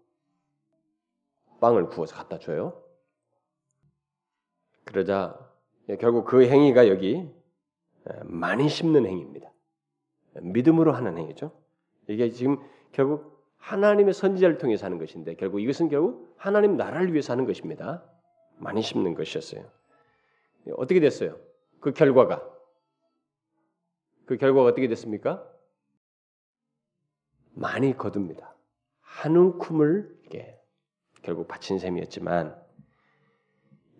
빵을 1.61 1.89
구워서 1.89 2.17
갖다 2.17 2.39
줘요. 2.39 2.83
그러자 4.85 5.39
결국 6.01 6.25
그 6.25 6.47
행위가 6.47 6.89
여기 6.89 7.31
많이 8.25 8.69
심는 8.69 9.07
행위입니다. 9.07 9.53
믿음으로 10.41 10.93
하는 10.93 11.19
행위죠. 11.19 11.53
이게 12.09 12.31
지금 12.31 12.59
결국 12.93 13.45
하나님의 13.59 14.15
선지자를 14.15 14.57
통해서 14.59 14.87
하는 14.87 14.99
것인데 14.99 15.35
결국 15.35 15.61
이것은 15.61 15.89
결국 15.89 16.35
하나님 16.39 16.77
나라를 16.77 17.13
위해서 17.13 17.33
하는 17.35 17.45
것입니다. 17.45 18.03
많이 18.61 18.83
심는 18.83 19.15
것이었어요. 19.15 19.71
어떻게 20.77 21.01
됐어요? 21.01 21.39
그 21.81 21.93
결과가 21.93 22.47
그 24.27 24.37
결과가 24.37 24.69
어떻게 24.69 24.87
됐습니까? 24.89 25.47
많이 27.53 27.97
거둡니다. 27.97 28.55
한 29.01 29.37
움큼을 29.37 30.21
결국 31.23 31.49
바친 31.49 31.79
셈이었지만 31.79 32.59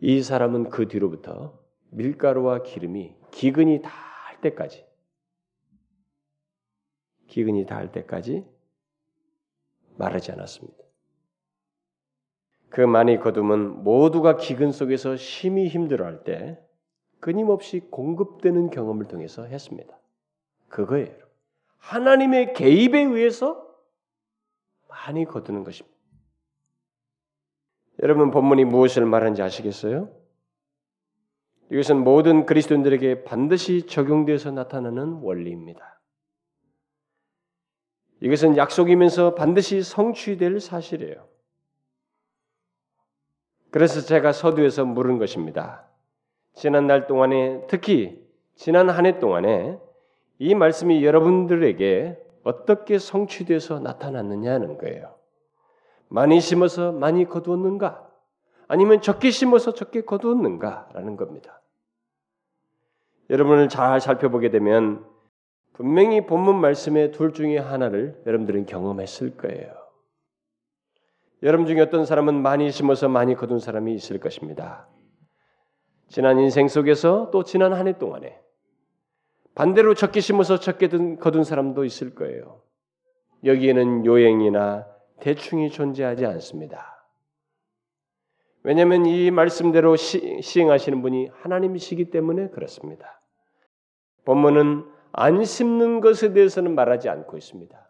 이 0.01 0.23
사람은 0.23 0.71
그 0.71 0.89
뒤로부터 0.89 1.59
밀가루와 1.91 2.63
기름이 2.63 3.15
기근이 3.31 3.83
다 3.83 3.91
닿을 4.31 4.41
때까지 4.41 4.87
기근이 7.29 7.67
닿을 7.67 7.93
때까지 7.93 8.47
말하지 9.97 10.33
않았습니다. 10.33 10.83
그 12.71 12.81
많이 12.81 13.19
거둠은 13.19 13.83
모두가 13.83 14.37
기근 14.37 14.71
속에서 14.71 15.17
심히 15.17 15.67
힘들어할 15.67 16.23
때 16.25 16.59
끊임없이 17.19 17.81
공급되는 17.81 18.71
경험을 18.71 19.07
통해서 19.07 19.45
했습니다. 19.45 19.99
그거예요. 20.69 21.15
하나님의 21.79 22.55
개입에 22.55 23.01
의해서 23.01 23.67
많이 24.89 25.25
거두는 25.25 25.65
것입니다. 25.65 25.97
여러분 28.03 28.31
본문이 28.31 28.65
무엇을 28.65 29.05
말하는지 29.05 29.43
아시겠어요? 29.43 30.09
이것은 31.73 32.03
모든 32.03 32.47
그리스도인들에게 32.47 33.25
반드시 33.25 33.87
적용되어서 33.87 34.53
나타나는 34.53 35.21
원리입니다. 35.23 36.01
이것은 38.21 38.57
약속이면서 38.57 39.35
반드시 39.35 39.83
성취될 39.83 40.61
사실이에요. 40.61 41.30
그래서 43.71 44.01
제가 44.01 44.33
서두에서 44.33 44.85
물은 44.85 45.19
것입니다. 45.19 45.85
지난 46.55 46.87
날 46.87 47.07
동안에 47.07 47.67
특히 47.69 48.21
지난 48.57 48.91
한 48.91 49.07
해 49.07 49.19
동안에 49.19 49.79
이 50.39 50.55
말씀이 50.55 51.05
여러분들에게 51.05 52.19
어떻게 52.43 52.99
성취돼서 52.99 53.81
나타났느냐는 53.81 54.79
거예요. 54.79 55.15
많이 56.09 56.41
심어서 56.41 56.93
많이 56.93 57.25
거두었는가? 57.27 58.09
아니면 58.67 59.01
적게 59.01 59.31
심어서 59.31 59.75
적게 59.75 60.03
거두었는가라는 60.03 61.17
겁니다. 61.17 61.61
여러분을 63.29 63.69
잘 63.69 64.01
살펴보게 64.01 64.51
되면 64.51 65.05
분명히 65.75 66.27
본문 66.27 66.61
말씀의 66.61 67.13
둘 67.13 67.33
중에 67.33 67.59
하나를 67.59 68.23
여러분들은 68.27 68.67
경험했을 68.67 69.37
거예요. 69.37 69.80
여러분 71.43 71.67
중에 71.67 71.81
어떤 71.81 72.05
사람은 72.05 72.43
많이 72.43 72.71
심어서 72.71 73.09
많이 73.09 73.35
거둔 73.35 73.59
사람이 73.59 73.95
있을 73.95 74.19
것입니다. 74.19 74.89
지난 76.09 76.39
인생 76.39 76.69
속에서 76.69 77.31
또 77.31 77.45
지난 77.45 77.73
한 77.73 77.87
해 77.87 77.97
동안에 77.97 78.41
반대로 79.55 79.95
적게 79.95 80.21
심어서 80.21 80.59
적게 80.59 80.89
거둔 81.17 81.45
사람도 81.45 81.85
있을 81.85 82.15
거예요. 82.15 82.63
여기에는 83.45 84.07
요행이나 84.07 84.87
대충이 85.21 85.71
존재하지 85.71 86.27
않습니다. 86.27 87.07
왜냐하면 88.63 89.07
이 89.07 89.31
말씀대로 89.31 89.97
시, 89.97 90.41
시행하시는 90.43 91.01
분이 91.01 91.29
하나님이시기 91.33 92.11
때문에 92.11 92.51
그렇습니다. 92.51 93.23
본문은 94.25 94.85
안 95.13 95.45
심는 95.45 96.01
것에 96.01 96.33
대해서는 96.35 96.75
말하지 96.75 97.09
않고 97.09 97.37
있습니다. 97.39 97.90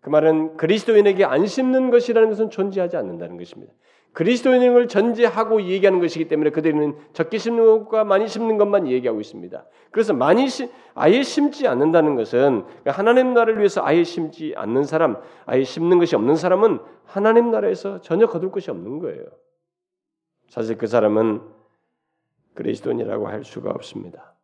그 0.00 0.08
말은 0.08 0.56
그리스도인에게 0.56 1.24
안 1.24 1.46
심는 1.46 1.90
것이라는 1.90 2.28
것은 2.28 2.50
존재하지 2.50 2.96
않는다는 2.96 3.36
것입니다. 3.36 3.72
그리스도인을 4.12 4.88
전제하고 4.88 5.62
얘기하는 5.62 6.00
것이기 6.00 6.26
때문에 6.26 6.50
그들은 6.50 6.96
적게 7.12 7.38
심는 7.38 7.64
것과 7.64 8.04
많이 8.04 8.26
심는 8.26 8.58
것만 8.58 8.88
얘기하고 8.88 9.20
있습니다. 9.20 9.64
그래서 9.92 10.12
많이 10.12 10.48
심, 10.48 10.68
아예 10.94 11.22
심지 11.22 11.68
않는다는 11.68 12.16
것은 12.16 12.64
하나님 12.86 13.34
나라를 13.34 13.58
위해서 13.58 13.84
아예 13.84 14.02
심지 14.02 14.52
않는 14.56 14.84
사람, 14.84 15.16
아예 15.46 15.62
심는 15.62 15.98
것이 15.98 16.16
없는 16.16 16.34
사람은 16.34 16.80
하나님 17.04 17.50
나라에서 17.50 18.00
전혀 18.00 18.26
거둘 18.26 18.50
것이 18.50 18.70
없는 18.70 18.98
거예요. 18.98 19.24
사실 20.48 20.76
그 20.76 20.88
사람은 20.88 21.42
그리스도인이라고 22.54 23.28
할 23.28 23.44
수가 23.44 23.70
없습니다. 23.70 24.34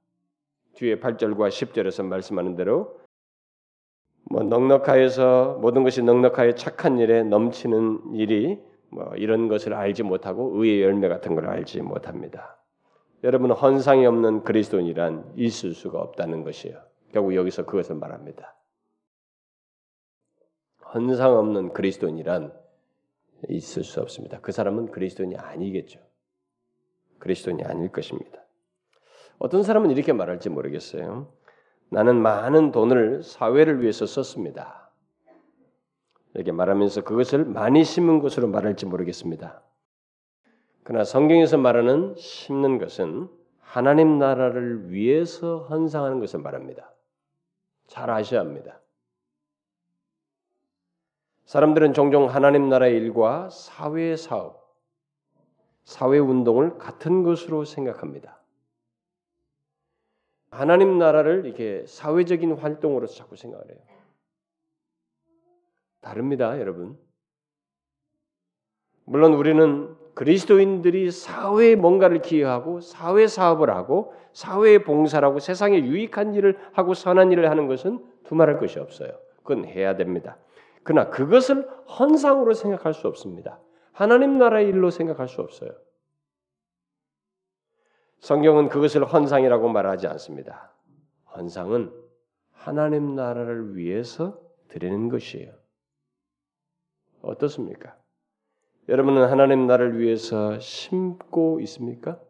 뒤에 0.75 1.01
8절과 1.01 1.49
10절에서 1.49 2.05
말씀하는 2.05 2.55
대로 2.55 3.01
뭐 4.29 4.43
넉넉하여서 4.43 5.59
모든 5.61 5.85
것이 5.85 6.03
넉넉하여 6.03 6.55
착한 6.55 6.99
일에 6.99 7.23
넘치는 7.23 8.15
일이 8.15 8.61
뭐 8.89 9.12
이런 9.17 9.49
것을 9.49 9.75
알지 9.75 10.03
못하고 10.03 10.53
의의 10.62 10.83
열매 10.83 11.09
같은 11.09 11.35
걸 11.35 11.47
알지 11.49 11.83
못합니다. 11.83 12.59
여러분 13.25 13.51
헌상이 13.51 14.05
없는 14.07 14.45
그리스도인이란 14.45 15.33
있을 15.37 15.73
수가 15.73 16.01
없다는 16.01 16.45
것이에요. 16.45 16.81
결국 17.12 17.35
여기서 17.35 17.65
그것을 17.67 17.97
말합니다. 17.97 18.57
헌상 20.95 21.37
없는 21.37 21.73
그리스도인이란 21.73 22.53
있을 23.49 23.85
수 23.85 24.01
없습니다. 24.01 24.41
그 24.41 24.53
사람은 24.53 24.91
그리스도인이 24.91 25.37
아니겠죠. 25.37 26.01
그리스도인이 27.19 27.62
아닐 27.65 27.91
것입니다. 27.91 28.41
어떤 29.39 29.62
사람은 29.62 29.91
이렇게 29.91 30.12
말할지 30.12 30.49
모르겠어요. 30.49 31.33
나는 31.88 32.20
많은 32.20 32.72
돈을 32.72 33.22
사회를 33.22 33.81
위해서 33.81 34.07
썼습니다. 34.07 34.90
이렇게 36.35 36.53
말하면서 36.53 37.05
그것을 37.05 37.44
많이 37.44 37.85
심은 37.85 38.18
것으로 38.20 38.49
말할지 38.49 38.87
모르겠습니다. 38.87 39.62
그러나 40.83 41.05
성경에서 41.05 41.57
말하는 41.57 42.14
심는 42.16 42.79
것은 42.79 43.29
하나님 43.61 44.18
나라를 44.18 44.90
위해서 44.90 45.66
헌상하는 45.70 46.20
것을 46.20 46.40
말합니다. 46.40 46.92
잘 47.87 48.11
아셔야 48.11 48.40
합니다. 48.40 48.81
사람들은 51.46 51.92
종종 51.92 52.29
하나님 52.29 52.68
나라의 52.68 52.96
일과 52.96 53.49
사회 53.51 54.16
사업, 54.16 54.77
사회 55.85 56.18
운동을 56.18 56.79
같은 56.79 57.22
것으로 57.22 57.64
생각합니다. 57.64 58.36
하나님 60.57 60.99
나라를 60.99 61.45
이렇게 61.45 61.85
사회적인 61.87 62.53
활동으로 62.53 63.07
자꾸 63.07 63.37
생각을 63.37 63.66
해요. 63.69 63.79
다릅니다, 66.01 66.59
여러분. 66.59 66.97
물론 69.05 69.35
우리는 69.35 69.95
그리스도인들이 70.14 71.11
사회에 71.11 71.77
뭔가를 71.77 72.23
기여하고 72.23 72.81
사회 72.81 73.27
사업을 73.27 73.69
하고 73.69 74.14
사회에 74.33 74.79
봉사를 74.79 75.27
하고 75.29 75.40
세상에 75.40 75.79
유익한 75.79 76.35
일을 76.35 76.59
하고 76.73 76.95
선한 76.95 77.33
일을 77.33 77.51
하는 77.51 77.66
것은 77.66 78.03
두말할 78.25 78.59
것이 78.59 78.79
없어요. 78.79 79.11
그건 79.42 79.66
해야 79.66 79.95
됩니다. 79.97 80.38
그러나 80.83 81.11
그것을 81.11 81.69
헌상으로 81.99 82.55
생각할 82.55 82.95
수 82.95 83.09
없습니다. 83.09 83.61
하나님 83.92 84.38
나라의 84.38 84.69
일로 84.69 84.88
생각할 84.88 85.29
수 85.29 85.42
없어요. 85.42 85.71
성경은 88.20 88.68
그것을 88.68 89.05
헌상이라고 89.05 89.68
말하지 89.68 90.07
않습니다. 90.09 90.72
헌상은 91.35 91.92
하나님 92.52 93.14
나라를 93.14 93.76
위해서 93.76 94.40
드리는 94.68 95.09
것이에요. 95.09 95.52
어떻습니까? 97.22 97.96
여러분은 98.88 99.29
하나님 99.29 99.66
나라를 99.66 99.98
위해서 99.98 100.59
심고 100.59 101.61
있습니까? 101.61 102.20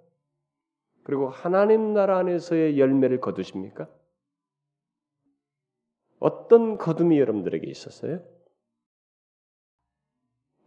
그리고 1.05 1.29
하나님 1.29 1.93
나라 1.93 2.19
안에서의 2.19 2.79
열매를 2.81 3.21
거두십니까? 3.21 3.89
어떤 6.19 6.79
거둠이 6.79 7.21
여러분들에게 7.21 7.67
있었어요? 7.71 8.25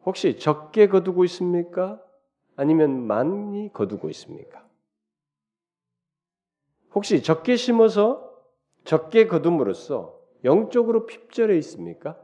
혹시 0.06 0.38
적게 0.38 0.88
거두고 0.88 1.26
있습니까? 1.26 2.02
아니면 2.56 3.06
많이 3.06 3.72
거두고 3.74 4.10
있습니까? 4.12 4.69
혹시 6.94 7.22
적게 7.22 7.56
심어서 7.56 8.30
적게 8.84 9.28
거둠으로써 9.28 10.20
영적으로 10.44 11.06
핍절해 11.06 11.58
있습니까? 11.58 12.18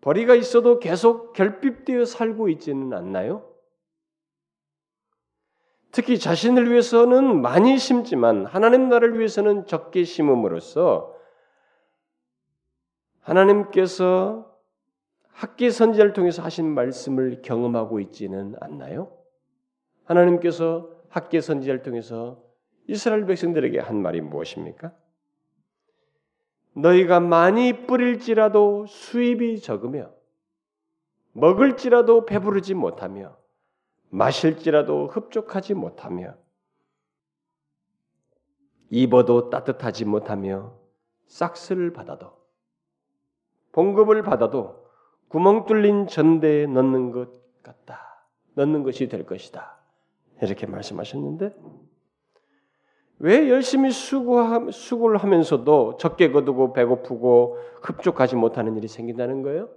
벌이가 0.00 0.34
있어도 0.34 0.78
계속 0.78 1.32
결핍되어 1.32 2.04
살고 2.04 2.48
있지는 2.50 2.92
않나요? 2.92 3.52
특히 5.90 6.18
자신을 6.18 6.70
위해서는 6.70 7.40
많이 7.40 7.78
심지만 7.78 8.46
하나님 8.46 8.88
나라를 8.88 9.18
위해서는 9.18 9.66
적게 9.66 10.04
심음으로써 10.04 11.16
하나님께서 13.20 14.54
학계 15.32 15.70
선지자를 15.70 16.12
통해서 16.12 16.42
하신 16.42 16.72
말씀을 16.72 17.42
경험하고 17.42 17.98
있지는 18.00 18.54
않나요? 18.60 19.12
하나님께서 20.04 20.95
학계 21.08 21.40
선지자를 21.40 21.82
통해서 21.82 22.42
이스라엘 22.88 23.26
백성들에게 23.26 23.78
한 23.80 24.00
말이 24.00 24.20
무엇입니까? 24.20 24.92
너희가 26.74 27.20
많이 27.20 27.86
뿌릴지라도 27.86 28.86
수입이 28.86 29.60
적으며 29.60 30.10
먹을지라도 31.32 32.26
배부르지 32.26 32.74
못하며 32.74 33.36
마실지라도 34.10 35.08
흡족하지 35.08 35.74
못하며 35.74 36.36
입어도 38.90 39.50
따뜻하지 39.50 40.04
못하며 40.04 40.78
싹스를 41.26 41.92
받아도 41.92 42.36
봉급을 43.72 44.22
받아도 44.22 44.86
구멍 45.28 45.66
뚫린 45.66 46.06
전대에 46.06 46.66
넣는 46.66 47.10
것 47.10 47.62
같다. 47.62 48.26
넣는 48.54 48.84
것이 48.84 49.08
될 49.08 49.26
것이다. 49.26 49.75
이렇게 50.42 50.66
말씀하셨는데 50.66 51.54
왜 53.18 53.48
열심히 53.48 53.90
수고 53.90 54.70
수고를 54.70 55.18
하면서도 55.18 55.96
적게 55.98 56.30
거두고 56.30 56.72
배고프고 56.72 57.58
흡족하지 57.82 58.36
못하는 58.36 58.76
일이 58.76 58.88
생긴다는 58.88 59.42
거예요? 59.42 59.70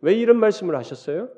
왜 0.00 0.14
이런 0.14 0.38
말씀을 0.38 0.76
하셨어요? 0.76 1.28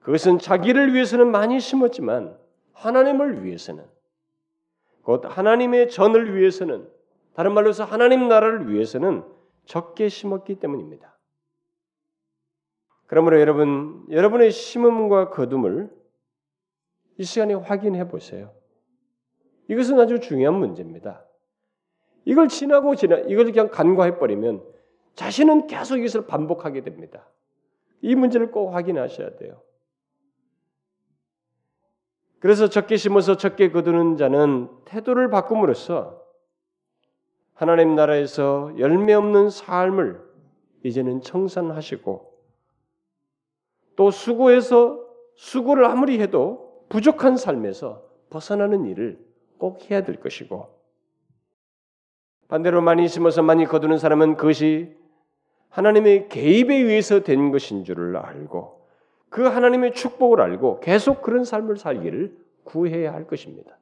그것은 0.00 0.38
자기를 0.38 0.92
위해서는 0.92 1.30
많이 1.30 1.58
심었지만 1.58 2.36
하나님을 2.74 3.44
위해서는 3.44 3.84
곧 5.02 5.22
하나님의 5.24 5.88
전을 5.90 6.36
위해서는 6.36 6.88
다른 7.34 7.54
말로 7.54 7.70
해서 7.70 7.84
하나님 7.84 8.28
나라를 8.28 8.70
위해서는 8.70 9.24
적게 9.64 10.08
심었기 10.08 10.56
때문입니다. 10.56 11.18
그러므로 13.06 13.40
여러분 13.40 14.04
여러분의 14.10 14.50
심음과 14.50 15.30
거둠을 15.30 15.90
이 17.18 17.24
시간에 17.24 17.54
확인해 17.54 18.08
보세요. 18.08 18.52
이것은 19.68 19.98
아주 19.98 20.20
중요한 20.20 20.58
문제입니다. 20.58 21.24
이걸 22.24 22.48
지나고 22.48 22.94
지나 22.94 23.18
이걸 23.18 23.46
그냥 23.46 23.68
간과해 23.70 24.18
버리면 24.18 24.62
자신은 25.14 25.66
계속 25.66 25.98
이것을 25.98 26.26
반복하게 26.26 26.82
됩니다. 26.82 27.28
이 28.00 28.14
문제를 28.14 28.50
꼭 28.50 28.70
확인하셔야 28.70 29.36
돼요. 29.36 29.62
그래서 32.40 32.68
적게 32.68 32.96
심어서 32.96 33.36
적게 33.36 33.70
거두는 33.70 34.16
자는 34.18 34.68
태도를 34.84 35.30
바꿈으로써 35.30 36.22
하나님 37.54 37.94
나라에서 37.94 38.74
열매 38.78 39.14
없는 39.14 39.48
삶을 39.48 40.20
이제는 40.82 41.22
청산하시고 41.22 42.34
또 43.96 44.10
수고해서 44.10 45.02
수고를 45.36 45.86
아무리 45.86 46.20
해도 46.20 46.63
부족한 46.88 47.36
삶에서 47.36 48.04
벗어나는 48.30 48.84
일을 48.86 49.18
꼭 49.58 49.90
해야 49.90 50.02
될 50.02 50.20
것이고 50.20 50.68
반대로 52.48 52.82
많이 52.82 53.08
심어서 53.08 53.42
많이 53.42 53.64
거두는 53.64 53.98
사람은 53.98 54.36
그것이 54.36 54.94
하나님의 55.70 56.28
개입에 56.28 56.74
의해서 56.74 57.20
된 57.20 57.50
것인 57.50 57.84
줄을 57.84 58.16
알고 58.16 58.86
그 59.28 59.42
하나님의 59.42 59.94
축복을 59.94 60.40
알고 60.40 60.80
계속 60.80 61.22
그런 61.22 61.44
삶을 61.44 61.76
살기를 61.76 62.36
구해야 62.62 63.12
할 63.12 63.26
것입니다. 63.26 63.76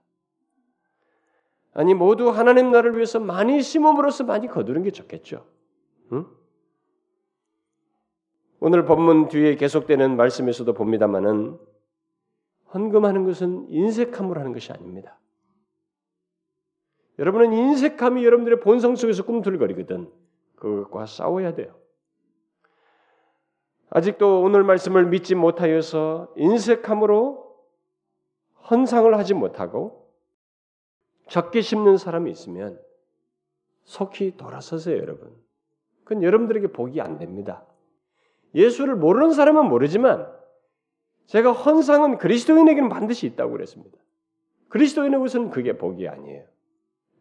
아니 1.74 1.94
모두 1.94 2.30
하나님 2.30 2.70
나라를 2.70 2.96
위해서 2.96 3.18
많이 3.18 3.61
심음으로써 3.62 4.24
많이 4.24 4.46
거두는 4.46 4.82
게 4.82 4.90
좋겠죠. 4.90 5.44
응? 6.12 6.26
오늘 8.61 8.84
본문 8.84 9.28
뒤에 9.28 9.57
계속되는 9.57 10.16
말씀에서도 10.16 10.72
봅니다만은 10.72 11.59
헌금하는 12.75 13.25
것은 13.25 13.66
인색함으로 13.68 14.41
하는 14.41 14.53
것이 14.53 14.73
아닙니다. 14.73 15.18
여러분은 17.18 17.53
인색함이 17.53 18.25
여러분들의 18.25 18.61
본성 18.61 18.97
속에서 18.97 19.25
꿈틀거리거든. 19.25 20.11
그것과 20.57 21.07
싸워야 21.07 21.55
돼요. 21.55 21.75
아직도 23.91 24.41
오늘 24.41 24.64
말씀을 24.64 25.07
믿지 25.07 25.35
못하여서 25.35 26.33
인색함으로 26.37 27.43
헌상을 28.70 29.14
하지 29.18 29.35
못하고 29.35 30.09
적게 31.29 31.61
심는 31.61 31.99
사람이 31.99 32.31
있으면 32.31 32.81
속히 33.85 34.37
돌아서세요, 34.37 34.97
여러분. 34.97 35.35
그건 36.05 36.23
여러분들에게 36.23 36.68
복이 36.68 37.01
안 37.01 37.18
됩니다. 37.18 37.66
예수를 38.55 38.97
모르는 38.97 39.33
사람은 39.33 39.66
모르지만 39.66 40.33
제가 41.33 41.53
헌상은 41.53 42.18
그리스도인에게는 42.18 42.91
반드시 42.91 43.26
있다고 43.26 43.53
그랬습니다. 43.53 43.97
그리스도인에게서는 44.68 45.49
그게 45.49 45.78
복이 45.78 46.07
아니에요. 46.07 46.45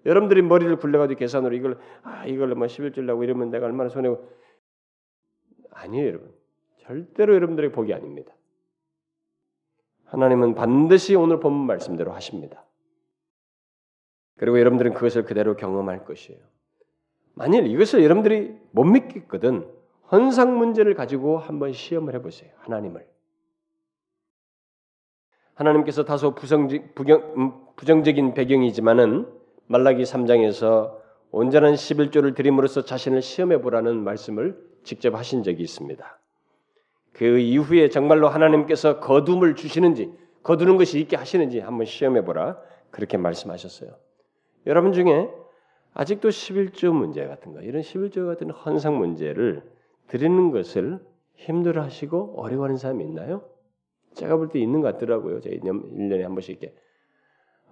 여러분들이 0.05 0.41
머리를 0.41 0.75
굴려가지고 0.79 1.17
계산으로 1.17 1.55
이걸 1.55 1.79
아 2.03 2.25
이걸 2.25 2.53
뭐 2.55 2.67
11줄 2.67 3.03
나고 3.03 3.23
이러면 3.23 3.51
내가 3.51 3.67
얼마나 3.67 3.87
손해고 3.87 4.29
아니에요, 5.69 6.07
여러분. 6.07 6.33
절대로 6.79 7.35
여러분들의 7.35 7.71
복이 7.71 7.93
아닙니다. 7.93 8.33
하나님은 10.07 10.55
반드시 10.55 11.15
오늘 11.15 11.39
본문 11.39 11.65
말씀대로 11.65 12.11
하십니다. 12.11 12.65
그리고 14.35 14.59
여러분들은 14.59 14.93
그것을 14.93 15.23
그대로 15.23 15.55
경험할 15.55 16.03
것이에요. 16.03 16.41
만일 17.33 17.65
이것을 17.67 18.03
여러분들이 18.03 18.59
못 18.71 18.83
믿겠거든 18.83 19.71
헌상 20.11 20.57
문제를 20.57 20.95
가지고 20.95 21.37
한번 21.37 21.71
시험을 21.71 22.13
해보세요. 22.15 22.51
하나님을. 22.57 23.10
하나님께서 25.55 26.03
다소 26.05 26.33
부정적, 26.33 26.95
부경, 26.95 27.33
음, 27.37 27.53
부정적인 27.75 28.33
배경이지만은 28.33 29.27
말라기 29.67 30.03
3장에서 30.03 30.99
온전한 31.31 31.73
11조를 31.73 32.35
드림으로써 32.35 32.83
자신을 32.83 33.21
시험해 33.21 33.61
보라는 33.61 34.03
말씀을 34.03 34.57
직접 34.83 35.15
하신 35.15 35.43
적이 35.43 35.63
있습니다. 35.63 36.19
그 37.13 37.39
이후에 37.39 37.89
정말로 37.89 38.27
하나님께서 38.29 38.99
거둠을 38.99 39.55
주시는지 39.55 40.11
거두는 40.43 40.77
것이 40.77 40.99
있게 40.99 41.15
하시는지 41.15 41.59
한번 41.59 41.85
시험해 41.85 42.25
보라 42.25 42.57
그렇게 42.89 43.17
말씀하셨어요. 43.17 43.91
여러분 44.65 44.93
중에 44.93 45.29
아직도 45.93 46.29
11조 46.29 46.93
문제 46.93 47.25
같은 47.25 47.53
거 47.53 47.61
이런 47.61 47.81
11조 47.81 48.25
같은 48.27 48.49
헌상 48.49 48.97
문제를 48.97 49.63
드리는 50.07 50.51
것을 50.51 50.99
힘들어하시고 51.35 52.41
어려워하는 52.41 52.77
사람이 52.77 53.03
있나요? 53.03 53.43
제가 54.13 54.37
볼 54.37 54.49
때 54.49 54.59
있는 54.59 54.81
것 54.81 54.93
같더라고요. 54.93 55.39
제가 55.41 55.55
1년에 55.55 56.21
한 56.21 56.33
번씩 56.35 56.61
이렇게 56.61 56.75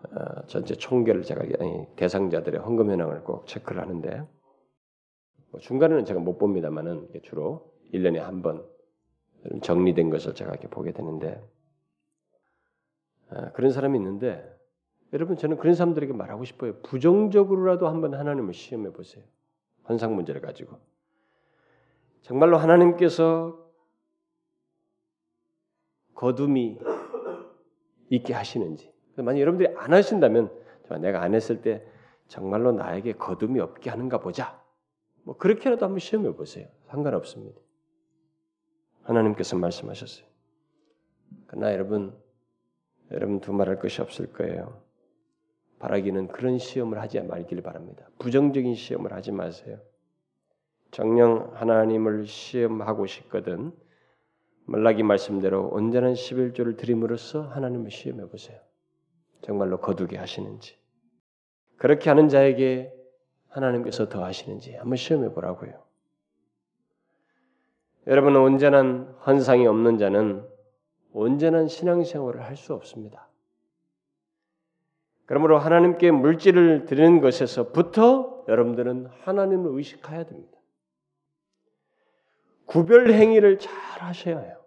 어, 0.04 0.46
전체 0.48 0.76
총계를 0.76 1.24
제가 1.24 1.44
대상자들의 1.96 2.62
헌금 2.62 2.90
현황을 2.92 3.24
꼭 3.24 3.46
체크를 3.48 3.82
하는데 3.82 4.28
뭐 5.52 5.60
중간에는 5.60 6.06
제가 6.06 6.20
못 6.20 6.38
봅니다만은 6.38 7.10
주로 7.24 7.74
1년에 7.94 8.18
한 8.18 8.42
번 8.42 8.66
정리된 9.62 10.10
것을 10.10 10.34
제가 10.36 10.52
이렇게 10.52 10.68
보게 10.68 10.92
되는데 10.92 11.42
아, 13.30 13.52
그런 13.54 13.72
사람이 13.72 13.98
있는데 13.98 14.44
여러분 15.14 15.38
저는 15.38 15.58
그런 15.58 15.76
사람들에게 15.76 16.14
말하고 16.14 16.44
싶어요. 16.46 16.80
부정적으로라도 16.82 17.88
한번 17.88 18.14
하나님을 18.16 18.54
시험해 18.54 18.92
보세요. 18.92 19.24
환상 19.84 20.16
문제를 20.16 20.42
가지고 20.42 20.78
정말로 22.22 22.58
하나님께서 22.58 23.59
거둠이 26.20 26.78
있게 28.10 28.34
하시는지 28.34 28.92
만약 29.16 29.40
여러분들이 29.40 29.74
안 29.78 29.94
하신다면 29.94 30.52
내가 31.00 31.22
안 31.22 31.34
했을 31.34 31.62
때 31.62 31.86
정말로 32.28 32.74
나에게 32.74 33.14
거둠이 33.14 33.62
없게 33.62 33.90
하는가 33.90 34.20
보자. 34.20 34.62
뭐 35.24 35.38
그렇게라도 35.38 35.86
한번 35.86 36.00
시험해 36.00 36.36
보세요. 36.36 36.68
상관없습니다. 36.88 37.62
하나님께서 39.04 39.56
말씀하셨어요. 39.56 40.28
그러나 41.48 41.72
여러분, 41.72 42.14
여러분 43.12 43.40
두말할 43.40 43.80
것이 43.80 44.02
없을 44.02 44.34
거예요. 44.34 44.84
바라기는 45.80 46.28
그런 46.28 46.58
시험을 46.58 47.00
하지 47.00 47.22
말기를 47.22 47.64
바랍니다. 47.64 48.10
부정적인 48.20 48.76
시험을 48.76 49.14
하지 49.14 49.32
마세요. 49.32 49.80
정령 50.92 51.52
하나님을 51.54 52.26
시험하고 52.26 53.06
싶거든 53.06 53.72
말라기 54.70 55.02
말씀대로 55.02 55.68
온전한 55.70 56.14
11조를 56.14 56.78
드림으로써 56.78 57.42
하나님을 57.42 57.90
시험해 57.90 58.30
보세요. 58.30 58.60
정말로 59.42 59.80
거두게 59.80 60.18
하시는지 60.18 60.78
그렇게 61.78 62.10
하는 62.10 62.30
자에게 62.30 62.94
하나님께서 63.48 64.10
더 64.10 64.24
하시는지 64.24 64.76
한번 64.76 64.96
시험해 64.96 65.34
보라고요. 65.34 65.74
여러분은 68.06 68.40
온전한 68.42 69.16
헌상이 69.26 69.66
없는 69.66 69.98
자는 69.98 70.48
온전한 71.14 71.68
신앙생활을 71.68 72.44
할 72.44 72.56
수 72.56 72.74
없습니다. 72.74 73.28
그러므로 75.26 75.58
하나님께 75.58 76.12
물질을 76.12 76.86
드리는 76.86 77.22
것에서부터 77.22 78.46
여러분들은 78.48 79.08
하나님을 79.22 79.72
의식해야 79.78 80.26
됩니다. 80.26 80.58
구별 82.66 83.12
행위를 83.12 83.58
잘 83.58 83.72
하셔야 84.00 84.40
해요. 84.40 84.59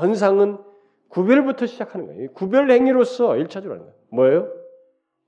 헌상은 0.00 0.58
구별부터 1.08 1.66
시작하는 1.66 2.06
거예요. 2.06 2.32
구별 2.32 2.70
행위로서 2.70 3.28
1차적으로 3.30 3.70
하는 3.70 3.78
거예요. 3.78 3.94
뭐예요? 4.10 4.52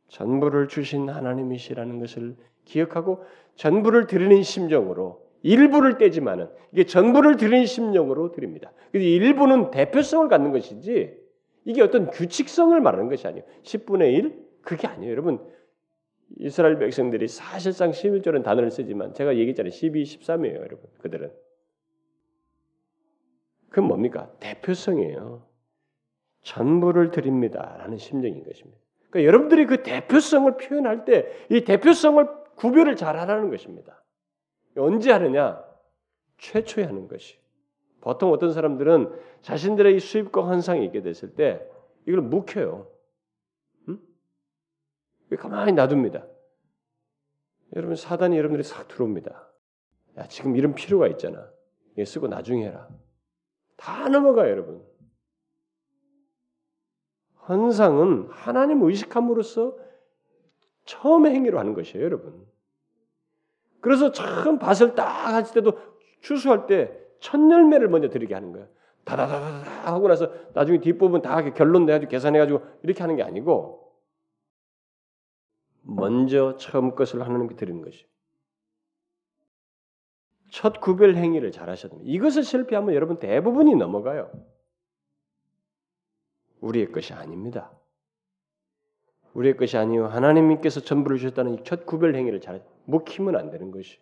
전부를 0.09 0.69
주신 0.69 1.09
하나님이시라는 1.09 1.99
것을 2.01 2.37
기억하고 2.65 3.25
전부를 3.55 4.07
드리는 4.07 4.43
심정으로 4.43 5.25
일부를 5.43 5.99
떼지만은 5.99 6.49
이게 6.73 6.85
전부를 6.85 7.37
드리는 7.37 7.67
심정으로 7.67 8.33
드립니다. 8.33 8.73
그래서 8.91 9.07
일부는 9.07 9.71
대표성을 9.71 10.29
갖는 10.29 10.53
것이지 10.53 11.17
이게 11.65 11.83
어떤 11.83 12.11
규칙성을 12.11 12.81
말하는 12.81 13.09
것이 13.09 13.27
아니에요. 13.27 13.45
10분의 13.63 14.15
1 14.15 14.47
그게 14.63 14.87
아니에요. 14.89 15.13
여러분 15.13 15.39
이스라엘 16.39 16.79
백성들이 16.79 17.29
사실상 17.29 17.91
11조는 17.91 18.43
단어를 18.43 18.71
쓰지만 18.71 19.15
제가 19.15 19.37
얘기했잖아요. 19.37 19.71
12, 19.71 20.03
13이에요, 20.03 20.57
여러분. 20.57 20.81
그들은. 20.99 21.31
그 23.71 23.81
뭡니까? 23.81 24.31
대표성이에요. 24.41 25.47
전부를 26.43 27.11
드립니다라는 27.11 27.99
심정인 27.99 28.45
것입니다. 28.45 28.79
그러니까 29.11 29.27
여러분들이 29.29 29.67
그 29.67 29.83
대표성을 29.83 30.57
표현할 30.57 31.05
때 31.05 31.47
이 31.51 31.65
대표성을 31.65 32.27
구별을 32.57 32.97
잘 32.97 33.19
하라는 33.19 33.51
것입니다. 33.51 34.03
언제 34.77 35.11
하느냐? 35.11 35.63
최초에 36.39 36.85
하는 36.85 37.09
것이. 37.09 37.39
보통 38.01 38.31
어떤 38.31 38.53
사람들은 38.53 39.13
자신들의 39.41 39.97
이 39.97 40.01
수입과 40.01 40.47
환상이 40.47 40.85
있게 40.87 41.03
됐을 41.03 41.35
때 41.35 41.67
이걸 42.07 42.21
묵혀요. 42.23 42.87
응? 43.89 43.99
가만히 45.39 45.73
놔둡니다. 45.73 46.27
여러분 47.75 47.97
사단이 47.97 48.37
여러분들이 48.37 48.63
싹 48.63 48.87
들어옵니다. 48.89 49.51
야 50.19 50.29
지금 50.29 50.57
이런 50.57 50.75
필요가 50.75 51.09
있잖아. 51.09 51.51
얘 51.99 52.05
쓰고 52.05 52.29
나중에 52.29 52.67
해라. 52.67 52.89
다 53.77 54.09
넘어가요, 54.09 54.51
여러분. 54.51 54.85
환상은 57.37 58.29
하나님 58.31 58.83
의식함으로써 58.83 59.77
처음의 60.85 61.33
행위로 61.35 61.59
하는 61.59 61.75
것이에요, 61.75 62.05
여러분. 62.05 62.47
그래서 63.81 64.13
처음 64.13 64.59
밭을 64.59 64.95
딱 64.95 65.07
하실 65.35 65.55
때도 65.55 65.79
추수할 66.21 66.67
때 66.67 67.07
첫 67.21 67.41
열매를 67.51 67.89
먼저 67.89 68.09
드리게 68.09 68.35
하는 68.35 68.53
거예요. 68.53 68.69
다다다다 69.05 69.93
하고 69.93 70.09
나서 70.09 70.33
나중에 70.53 70.81
뒷부분 70.81 71.23
다 71.23 71.43
결론 71.53 71.87
내가지고 71.87 72.11
계산해가지고 72.11 72.61
이렇게 72.83 73.01
하는 73.01 73.17
게 73.17 73.23
아니고 73.23 73.93
먼저 75.83 76.57
처음 76.57 76.95
것을 76.95 77.23
하나님께 77.23 77.55
드리는 77.55 77.83
것이. 77.83 78.07
첫 80.57 80.81
구별 80.81 81.17
행위를 81.17 81.53
잘 81.53 81.69
하셔야 81.69 81.91
됩니다. 81.91 82.11
이것을 82.11 82.43
실패하면 82.43 82.95
여러분 82.95 83.19
대부분이 83.19 83.75
넘어가요. 83.77 84.31
우리의 86.63 86.93
것이 86.93 87.13
아닙니다. 87.13 87.71
우리의 89.35 89.59
것이 89.59 89.77
아니요 89.77 90.07
하나님께서 90.07 90.81
전부를 90.81 91.19
주셨다는 91.19 91.63
첫 91.65 91.85
구별 91.85 92.15
행위를 92.15 92.41
잘 92.41 92.67
묵히면 92.87 93.37
안 93.37 93.51
되는 93.51 93.71
것이. 93.71 94.01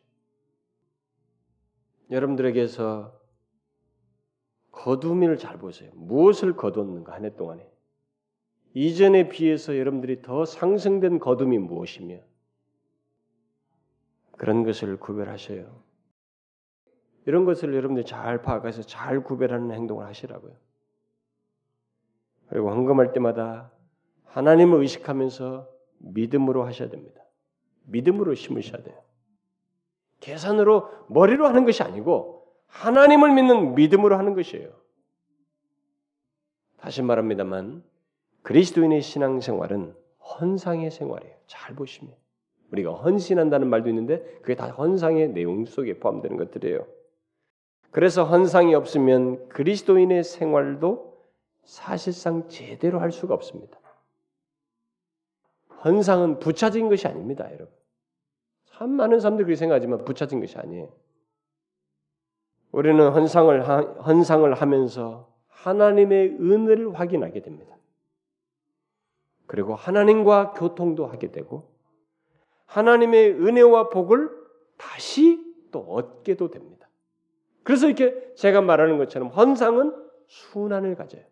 여러분들에게서 2.13 3.21
거두미를 4.71 5.39
잘 5.39 5.59
보세요. 5.59 5.91
무엇을 5.97 6.55
거뒀는가 6.55 7.15
한 7.15 7.25
해 7.25 7.35
동안에 7.35 7.69
이전에 8.75 9.29
비해서 9.29 9.77
여러분들이 9.77 10.23
더 10.23 10.45
상승된 10.45 11.19
거둠이 11.19 11.59
무엇이며 11.59 12.21
그런 14.39 14.63
것을 14.63 15.01
구별하셔요. 15.01 15.83
이런 17.27 17.45
것을 17.45 17.75
여러분들이 17.75 18.05
잘 18.05 18.43
파악해서 18.43 18.83
잘 18.83 19.23
구별하는 19.23 19.73
행동을 19.73 20.07
하시라고요. 20.07 20.53
그리고 22.49 22.71
헌금할 22.71 23.13
때마다 23.13 23.73
하나님을 24.25 24.81
의식하면서 24.81 25.69
믿음으로 25.99 26.65
하셔야 26.65 26.91
됩니다. 26.91 27.23
믿음으로 27.85 28.35
심으셔야 28.35 28.83
돼요. 28.83 28.97
계산으로 30.21 30.89
머리로 31.09 31.47
하는 31.47 31.65
것이 31.65 31.83
아니고 31.83 32.47
하나님을 32.67 33.33
믿는 33.33 33.75
믿음으로 33.75 34.17
하는 34.17 34.35
것이에요. 34.35 34.71
다시 36.79 37.03
말합니다만 37.03 37.83
그리스도인의 38.43 39.01
신앙생활은 39.01 39.95
헌상의 40.21 40.91
생활이에요. 40.91 41.35
잘 41.47 41.75
보시면 41.75 42.15
우리가 42.73 42.93
헌신한다는 42.93 43.69
말도 43.69 43.89
있는데 43.89 44.23
그게 44.43 44.55
다 44.55 44.69
헌상의 44.69 45.29
내용 45.29 45.65
속에 45.65 45.99
포함되는 45.99 46.37
것들이에요. 46.37 46.87
그래서 47.95 48.25
헌상이 48.25 48.75
없으면 48.75 49.49
그리스도인의 49.51 50.25
생활도 50.25 51.17
사실상 51.63 52.49
제대로 52.49 52.99
할 52.99 53.13
수가 53.13 53.35
없습니다. 53.35 53.79
헌상은 55.85 56.41
부차진 56.41 56.89
것이 56.89 57.07
아닙니다, 57.07 57.45
여러분. 57.53 57.73
참 58.65 58.91
많은 58.91 59.21
사람들이 59.21 59.45
그렇게 59.45 59.57
생각하지만 59.61 60.05
부차진 60.05 60.41
것이 60.41 60.59
아니에요. 60.59 60.93
우리는 62.73 63.13
헌상을 63.13 63.69
헌상을 64.05 64.53
하면서 64.53 65.33
하나님의 65.47 66.31
은혜를 66.41 66.99
확인하게 66.99 67.43
됩니다. 67.43 67.77
그리고 69.47 69.77
하나님과 69.77 70.55
교통도 70.55 71.07
하게 71.07 71.31
되고 71.31 71.71
하나님의 72.67 73.35
은혜와 73.35 73.91
복을 73.91 74.31
다시 74.79 75.39
또 75.71 75.79
얻게도 75.79 76.51
됩니다. 76.51 76.74
그래서 77.65 77.87
이렇게 77.87 78.35
제가 78.35 78.61
말하는 78.61 78.99
것처럼 78.99 79.29
헌상은 79.29 79.93
순환을 80.27 80.95
가져요. 80.95 81.23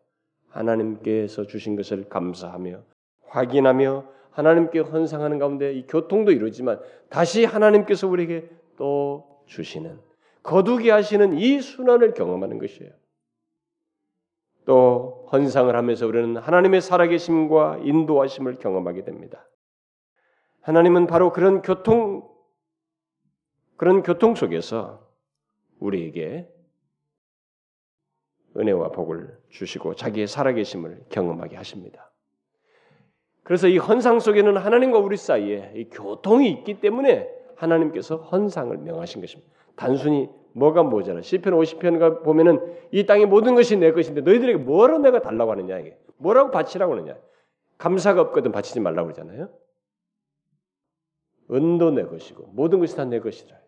하나님께서 0.49 1.47
주신 1.47 1.76
것을 1.76 2.09
감사하며 2.09 2.83
확인하며 3.28 4.05
하나님께 4.30 4.80
헌상하는 4.80 5.39
가운데 5.39 5.72
이 5.72 5.87
교통도 5.87 6.33
이루지만 6.33 6.80
다시 7.09 7.45
하나님께서 7.45 8.09
우리에게 8.09 8.49
또 8.76 9.43
주시는 9.47 10.01
거두게 10.43 10.91
하시는 10.91 11.35
이 11.35 11.61
순환을 11.61 12.14
경험하는 12.14 12.59
것이에요. 12.59 12.91
또 14.64 15.26
헌상을 15.33 15.74
하면서 15.74 16.07
우리는 16.07 16.37
하나님의 16.37 16.80
살아계심과 16.80 17.80
인도하심을 17.83 18.59
경험하게 18.59 19.05
됩니다. 19.05 19.47
하나님은 20.62 21.07
바로 21.07 21.33
그런 21.33 21.62
교통 21.62 22.28
그런 23.76 24.03
교통 24.03 24.35
속에서 24.35 25.11
우리에게 25.83 26.49
은혜와 28.57 28.91
복을 28.91 29.39
주시고 29.51 29.95
자기의 29.95 30.26
살아계심을 30.26 31.07
경험하게 31.09 31.57
하십니다. 31.57 32.12
그래서 33.45 33.66
이 33.66 33.78
헌상 33.78 34.20
속에는 34.20 34.57
하나님과 34.57 34.99
우리 34.99 35.16
사이에 35.16 35.72
이 35.74 35.89
교통이 35.89 36.51
있기 36.51 36.80
때문에 36.80 37.28
하나님께서 37.57 38.16
헌상을 38.16 38.76
명하신 38.76 39.20
것입니다. 39.20 39.53
단순히 39.74 40.28
뭐가 40.55 40.83
모자라. 40.83 41.22
시편 41.22 41.55
50편가 41.55 42.22
보면은 42.22 42.61
이 42.93 43.07
땅의 43.07 43.26
모든 43.26 43.55
것이 43.55 43.76
내 43.76 43.91
것인데 43.93 44.20
너희들에게 44.20 44.59
뭐로 44.59 44.99
내가 44.99 45.20
달라고 45.22 45.51
하느냐 45.53 45.78
이게. 45.78 45.99
뭐라고 46.18 46.51
바치라고 46.51 46.95
하느냐. 46.95 47.16
감사가 47.78 48.20
없거든 48.20 48.53
바치지 48.53 48.80
말라고 48.80 49.09
그러잖아요. 49.09 49.49
은도 51.51 51.91
내 51.91 52.05
것이고 52.05 52.49
모든 52.53 52.78
것이 52.78 52.95
다 52.95 53.05
내 53.05 53.18
것이라. 53.18 53.61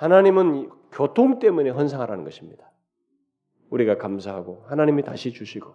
하나님은 0.00 0.70
교통 0.92 1.38
때문에 1.38 1.68
헌상하라는 1.68 2.24
것입니다. 2.24 2.72
우리가 3.68 3.98
감사하고 3.98 4.64
하나님이 4.66 5.02
다시 5.02 5.30
주시고 5.30 5.74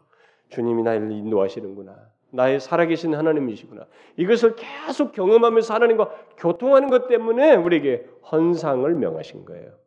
주님이 0.49 0.82
나를 0.82 1.11
인도하시는구나. 1.11 2.09
나의 2.32 2.59
살아계신 2.59 3.13
하나님이시구나. 3.13 3.86
이것을 4.17 4.55
계속 4.55 5.11
경험하면서 5.11 5.71
하나님과 5.76 6.09
교통하는 6.38 6.89
것 6.89 7.07
때문에 7.07 7.55
우리에게 7.55 8.09
헌상을 8.32 8.91
명하신 8.95 9.45
거예요. 9.45 9.78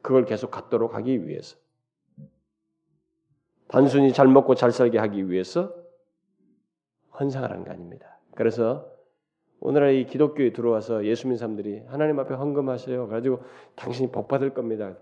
그걸 0.00 0.24
계속 0.24 0.50
갖도록 0.50 0.94
하기 0.94 1.26
위해서. 1.28 1.58
단순히 3.68 4.14
잘 4.14 4.28
먹고 4.28 4.54
잘 4.54 4.72
살게 4.72 4.98
하기 4.98 5.28
위해서 5.30 5.74
헌상을 7.20 7.50
한 7.50 7.64
거 7.64 7.70
아닙니다. 7.70 8.18
그래서 8.34 8.90
오늘날 9.60 9.94
이 9.94 10.06
기독교에 10.06 10.52
들어와서 10.52 11.04
예수 11.04 11.26
믿는 11.26 11.36
사람들이 11.36 11.82
하나님 11.86 12.18
앞에 12.18 12.34
헌금하세요. 12.34 13.08
가지고 13.08 13.42
당신이 13.76 14.10
복 14.10 14.26
받을 14.28 14.54
겁니다. 14.54 14.96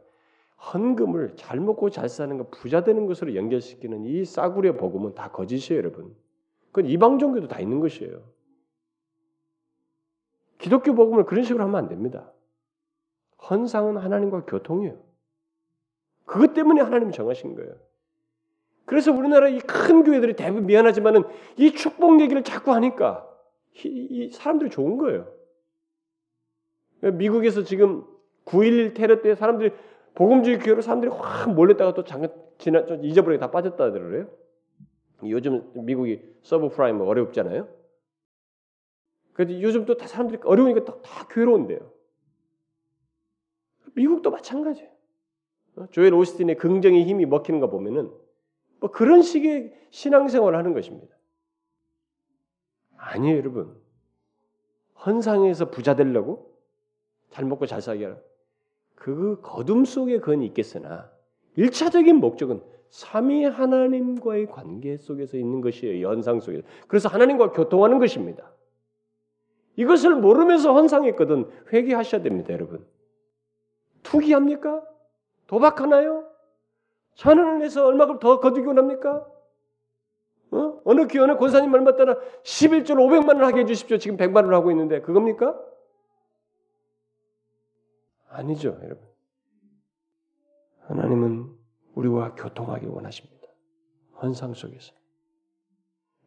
헌금을 0.75 1.37
잘 1.37 1.61
먹고 1.61 1.91
잘 1.91 2.09
사는 2.09 2.37
거 2.37 2.49
부자 2.51 2.83
되는 2.83 3.07
것으로 3.07 3.37
연결시키는 3.37 4.05
이 4.05 4.25
싸구려 4.25 4.77
복음은 4.77 5.15
다 5.15 5.31
거짓이에요, 5.31 5.79
여러분. 5.79 6.15
그건 6.73 6.91
이방 6.91 7.19
종교도 7.21 7.47
다 7.47 7.61
있는 7.61 7.79
것이에요. 7.79 8.21
기독교 10.59 10.93
복음을 10.95 11.25
그런 11.25 11.45
식으로 11.45 11.63
하면 11.63 11.77
안 11.77 11.89
됩니다. 11.89 12.33
헌상은 13.49 13.97
하나님과 13.97 14.45
교통이에요. 14.47 14.99
그것 16.25 16.53
때문에 16.53 16.81
하나님 16.81 17.13
정하신 17.13 17.55
거예요. 17.55 17.75
그래서 18.85 19.13
우리나라 19.13 19.49
이 19.49 19.59
큰 19.61 20.03
교회들이 20.03 20.35
대부분 20.35 20.67
미안하지만은 20.67 21.23
이 21.57 21.73
축복 21.73 22.21
얘기를 22.21 22.43
자꾸 22.43 22.73
하니까 22.73 23.28
이, 23.85 24.07
이 24.11 24.31
사람들이 24.31 24.71
좋은 24.71 24.97
거예요. 24.99 25.33
미국에서 27.01 27.63
지금 27.63 28.05
9.11 28.45 28.95
테러 28.95 29.23
때 29.23 29.35
사람들이 29.35 29.73
복음주의 30.15 30.59
교회로 30.59 30.81
사람들이 30.83 31.13
확 31.13 31.55
몰렸다가 31.55 31.95
또 31.95 32.05
잠깐 32.05 32.33
지나 32.59 32.87
좀 32.87 33.05
잊어버리게 33.05 33.39
다 33.39 33.51
빠졌다 33.51 33.91
그래요. 33.91 34.29
요즘 35.25 35.71
미국이 35.75 36.23
서브 36.43 36.69
프라임 36.69 37.01
어렵잖아요. 37.01 37.69
그래서 39.33 39.61
요즘 39.61 39.85
또 39.85 39.97
다 39.97 40.09
사람들이 40.09 40.41
어려우니까 40.45 40.85
다, 40.85 41.01
다 41.03 41.27
교회로 41.29 41.55
온대요. 41.55 41.93
미국도 43.95 44.31
마찬가지예요. 44.31 44.91
어? 45.77 45.87
조엘 45.91 46.15
오스틴의 46.15 46.57
긍정의 46.57 47.05
힘이 47.05 47.27
먹히는 47.27 47.61
거 47.61 47.69
보면은 47.71 48.11
뭐 48.81 48.91
그런 48.91 49.23
식의 49.23 49.73
신앙생활을 49.91 50.59
하는 50.59 50.73
것입니다. 50.73 51.18
아니에요, 52.99 53.39
여러분. 53.39 53.75
헌상에서 55.05 55.71
부자 55.71 55.97
되려고 55.97 56.55
잘 57.31 57.45
먹고 57.45 57.67
잘 57.67 57.81
살게 57.81 58.05
하라. 58.05 58.17
그 58.95 59.41
거둠 59.43 59.85
속에 59.85 60.19
그건 60.19 60.43
있겠으나 60.43 61.11
일차적인 61.57 62.17
목적은 62.17 62.63
삼위 62.91 63.45
하나님과의 63.45 64.47
관계 64.47 64.97
속에서 64.97 65.37
있는 65.37 65.61
것이에요. 65.61 66.07
연상 66.07 66.41
속에서. 66.41 66.67
그래서 66.89 67.09
하나님과 67.09 67.53
교통하는 67.53 67.99
것입니다. 67.99 68.51
이것을 69.77 70.17
모르면서 70.17 70.75
헌상했거든 70.75 71.49
회개하셔야 71.73 72.23
됩니다, 72.23 72.53
여러분. 72.53 72.85
투기합니까? 74.03 74.83
도박하나요? 75.47 76.29
천원을 77.15 77.61
내서 77.61 77.87
얼마큼 77.87 78.19
더 78.19 78.41
거두기 78.41 78.67
원합니까? 78.67 79.27
어? 80.51 80.81
어느 80.85 81.07
교회 81.07 81.35
권사님 81.35 81.73
얼마 81.75 81.97
따라 81.97 82.17
11조 82.43 82.91
500만 82.91 83.29
원 83.29 83.45
하게 83.45 83.61
해주십시오. 83.61 83.99
지금 83.99 84.17
100만 84.17 84.37
원을 84.37 84.55
하고 84.55 84.71
있는데 84.71 85.01
그겁니까? 85.01 85.59
아니죠, 88.29 88.79
여러분. 88.83 89.07
하나님은 90.87 91.55
우리와 91.95 92.35
교통하기 92.35 92.87
원하십니다. 92.87 93.49
헌상 94.23 94.55
속에서. 94.55 94.95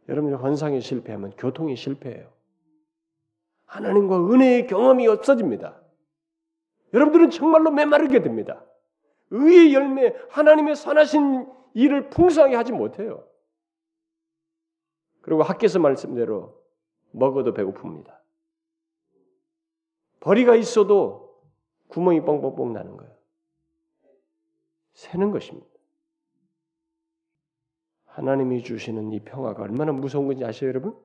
여러분이 0.09 0.35
헌상에 0.35 0.79
실패하면 0.79 1.31
교통이 1.37 1.75
실패해요. 1.75 2.31
하나님과 3.65 4.29
은혜의 4.31 4.67
경험이 4.67 5.07
없어집니다. 5.07 5.81
여러분들은 6.93 7.29
정말로 7.29 7.71
메마르게 7.71 8.21
됩니다. 8.21 8.65
의의 9.29 9.73
열매, 9.73 10.13
하나님의 10.29 10.75
선하신 10.75 11.47
일을 11.73 12.09
풍성하게 12.09 12.55
하지 12.55 12.73
못해요. 12.73 13.25
그리고 15.31 15.43
학교에서 15.43 15.79
말씀대로 15.79 16.61
먹어도 17.11 17.53
배고픕니다. 17.53 18.13
벌이가 20.19 20.57
있어도 20.57 21.41
구멍이 21.87 22.25
뻥뻥뻥 22.25 22.73
나는 22.73 22.97
거예요. 22.97 23.15
새는 24.91 25.31
것입니다. 25.31 25.69
하나님이 28.07 28.61
주시는 28.61 29.13
이 29.13 29.21
평화가 29.21 29.63
얼마나 29.63 29.93
무서운 29.93 30.27
건지 30.27 30.43
아세요, 30.43 30.67
여러분? 30.67 30.97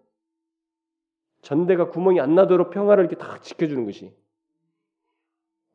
전대가 1.42 1.88
구멍이 1.90 2.18
안 2.18 2.34
나도록 2.34 2.70
평화를 2.70 3.04
이렇게 3.04 3.14
다 3.14 3.40
지켜주는 3.40 3.84
것이 3.86 4.12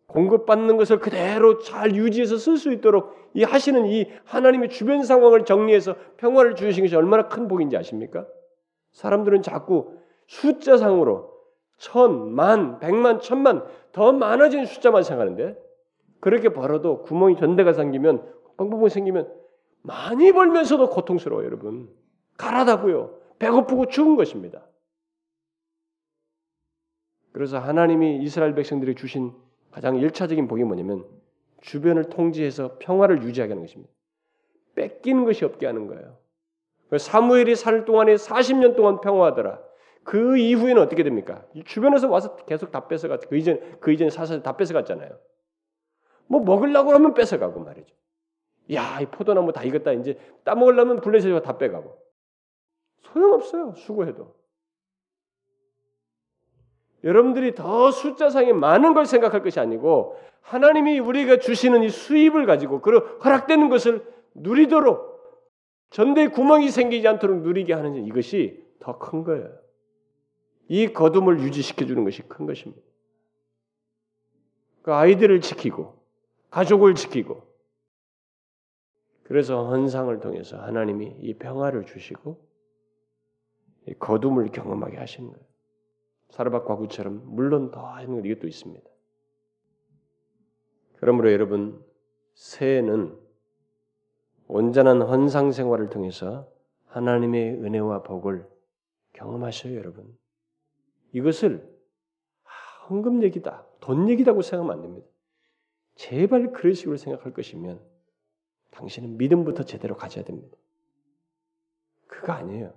공급받는 0.07 0.75
것을 0.75 0.99
그대로 0.99 1.59
잘 1.59 1.95
유지해서 1.95 2.35
쓸 2.35 2.57
수 2.57 2.73
있도록 2.73 3.15
이 3.33 3.45
하시는 3.45 3.85
이 3.85 4.11
하나님의 4.25 4.67
주변 4.67 5.05
상황을 5.05 5.45
정리해서 5.45 5.95
평화를 6.17 6.55
주신 6.55 6.83
것이 6.83 6.97
얼마나 6.97 7.29
큰 7.29 7.47
복인지 7.47 7.77
아십니까? 7.77 8.27
사람들은 8.91 9.41
자꾸 9.41 9.97
숫자상으로 10.27 11.31
천, 11.77 12.33
만, 12.33 12.79
백만, 12.79 13.19
천만 13.19 13.65
더 13.91 14.11
많아진 14.11 14.65
숫자만 14.65 15.03
생각하는데 15.03 15.57
그렇게 16.19 16.49
벌어도 16.49 17.01
구멍이 17.01 17.37
전대가 17.37 17.73
생기면 17.73 18.31
뻥뻥뻥 18.57 18.89
생기면 18.89 19.33
많이 19.81 20.31
벌면서도 20.31 20.89
고통스러워요, 20.89 21.45
여러분. 21.45 21.89
가라다고요. 22.37 23.19
배고프고 23.39 23.87
죽은 23.87 24.15
것입니다. 24.15 24.63
그래서 27.31 27.57
하나님이 27.57 28.21
이스라엘 28.21 28.53
백성들이 28.53 28.95
주신 28.95 29.33
가장 29.71 29.97
일차적인 29.97 30.47
복이 30.47 30.63
뭐냐면 30.63 31.05
주변을 31.61 32.09
통제해서 32.09 32.77
평화를 32.79 33.23
유지하게 33.23 33.53
하는 33.53 33.63
것입니다. 33.63 33.91
뺏기는 34.75 35.25
것이 35.25 35.45
없게 35.45 35.65
하는 35.65 35.87
거예요. 35.87 36.17
사무엘이 36.97 37.55
살 37.55 37.85
동안에 37.85 38.15
40년 38.15 38.75
동안 38.75 38.99
평화하더라. 39.01 39.59
그 40.03 40.37
이후에는 40.37 40.81
어떻게 40.81 41.03
됩니까? 41.03 41.45
주변에서 41.65 42.09
와서 42.09 42.35
계속 42.45 42.71
다 42.71 42.87
뺏어갔. 42.87 43.21
그 43.29 43.37
이전 43.37 43.79
그 43.79 43.91
이전에 43.91 44.09
사실 44.09 44.41
다 44.41 44.57
뺏어갔잖아요. 44.57 45.17
뭐 46.27 46.41
먹으려고 46.41 46.91
하면 46.93 47.13
뺏어가고 47.13 47.59
말이죠. 47.61 47.95
야, 48.73 48.99
이 49.01 49.05
포도나무 49.05 49.51
다 49.51 49.63
익었다. 49.63 49.91
이제 49.93 50.17
따 50.43 50.55
먹으려면 50.55 51.01
블레셋이 51.01 51.41
다 51.41 51.57
빼가고. 51.57 51.97
소용없어요. 53.01 53.73
수고해도. 53.75 54.33
여러분들이 57.03 57.55
더 57.55 57.91
숫자상에 57.91 58.53
많은 58.53 58.93
걸 58.93 59.05
생각할 59.05 59.41
것이 59.43 59.59
아니고 59.59 60.17
하나님이 60.41 60.99
우리가 60.99 61.37
주시는 61.37 61.83
이 61.83 61.89
수입을 61.89 62.45
가지고 62.45 62.81
그 62.81 63.19
허락되는 63.23 63.69
것을 63.69 64.05
누리도록 64.35 65.10
전대에 65.91 66.27
구멍이 66.27 66.69
생기지 66.69 67.07
않도록 67.07 67.41
누리게 67.41 67.73
하는 67.73 68.05
이것이 68.05 68.65
더 68.79 68.97
큰 68.97 69.23
거예요. 69.23 69.55
이 70.67 70.87
거둠을 70.87 71.41
유지시켜 71.41 71.85
주는 71.85 72.03
것이 72.03 72.21
큰 72.23 72.45
것입니다. 72.45 72.81
그 74.81 74.93
아이들을 74.93 75.41
지키고 75.41 76.01
가족을 76.49 76.95
지키고 76.95 77.43
그래서 79.23 79.67
헌상을 79.67 80.17
통해서 80.21 80.57
하나님이 80.57 81.17
이 81.19 81.33
평화를 81.35 81.85
주시고 81.85 82.49
이 83.87 83.93
거둠을 83.93 84.51
경험하게 84.51 84.97
하시는 84.97 85.29
거예요. 85.29 85.45
사르밧 86.29 86.65
과구처럼 86.65 87.21
물론 87.25 87.71
더 87.71 87.85
하는 87.85 88.25
이것도 88.25 88.47
있습니다. 88.47 88.89
그러므로 90.97 91.31
여러분 91.31 91.83
새해는 92.33 93.17
온전한 94.53 95.01
헌상 95.01 95.53
생활을 95.53 95.89
통해서 95.89 96.45
하나님의 96.87 97.63
은혜와 97.63 98.03
복을 98.03 98.45
경험하셔요, 99.13 99.77
여러분. 99.77 100.17
이것을 101.13 101.73
아, 102.43 102.49
헌금 102.89 103.23
얘기다, 103.23 103.65
돈 103.79 104.09
얘기다고 104.09 104.41
생각하면 104.41 104.75
안 104.75 104.81
됩니다. 104.81 105.07
제발 105.95 106.51
그런 106.51 106.73
식으로 106.73 106.97
생각할 106.97 107.31
것이면 107.33 107.81
당신은 108.71 109.15
믿음부터 109.15 109.63
제대로 109.63 109.95
가져야 109.95 110.25
됩니다. 110.25 110.57
그거 112.07 112.33
아니에요. 112.33 112.73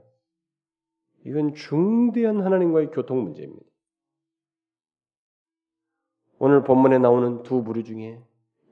이건 1.27 1.55
중대한 1.55 2.41
하나님과의 2.41 2.93
교통 2.93 3.25
문제입니다. 3.25 3.67
오늘 6.39 6.63
본문에 6.63 6.99
나오는 6.99 7.43
두 7.43 7.65
부류 7.65 7.83
중에 7.83 8.23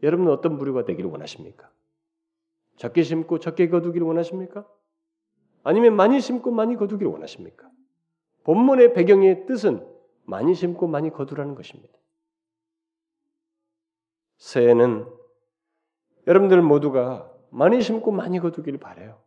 여러분은 0.04 0.30
어떤 0.30 0.56
부류가 0.56 0.84
되기를 0.84 1.10
원하십니까? 1.10 1.71
적게 2.82 3.04
심고 3.04 3.38
적게 3.38 3.68
거두기를 3.68 4.04
원하십니까? 4.04 4.66
아니면 5.62 5.94
많이 5.94 6.20
심고 6.20 6.50
많이 6.50 6.74
거두기를 6.74 7.12
원하십니까? 7.12 7.70
본문의 8.42 8.92
배경의 8.92 9.46
뜻은 9.46 9.88
많이 10.24 10.52
심고 10.52 10.88
많이 10.88 11.10
거두라는 11.10 11.54
것입니다. 11.54 11.96
새해는 14.38 15.06
여러분들 16.26 16.60
모두가 16.60 17.32
많이 17.50 17.80
심고 17.80 18.10
많이 18.10 18.40
거두기를 18.40 18.80
바래요. 18.80 19.22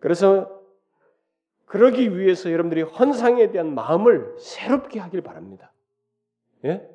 그래서 0.00 0.62
그러기 1.64 2.18
위해서 2.18 2.52
여러분들이 2.52 2.82
헌상에 2.82 3.50
대한 3.50 3.74
마음을 3.74 4.36
새롭게 4.38 5.00
하길 5.00 5.22
바랍니다. 5.22 5.72
예? 6.66 6.86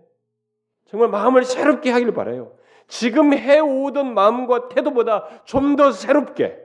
정말 0.86 1.10
마음을 1.10 1.44
새롭게 1.44 1.90
하길 1.90 2.14
바라요. 2.14 2.56
지금 2.88 3.34
해오던 3.34 4.14
마음과 4.14 4.70
태도보다 4.70 5.44
좀 5.46 5.76
더 5.76 5.92
새롭게 5.92 6.58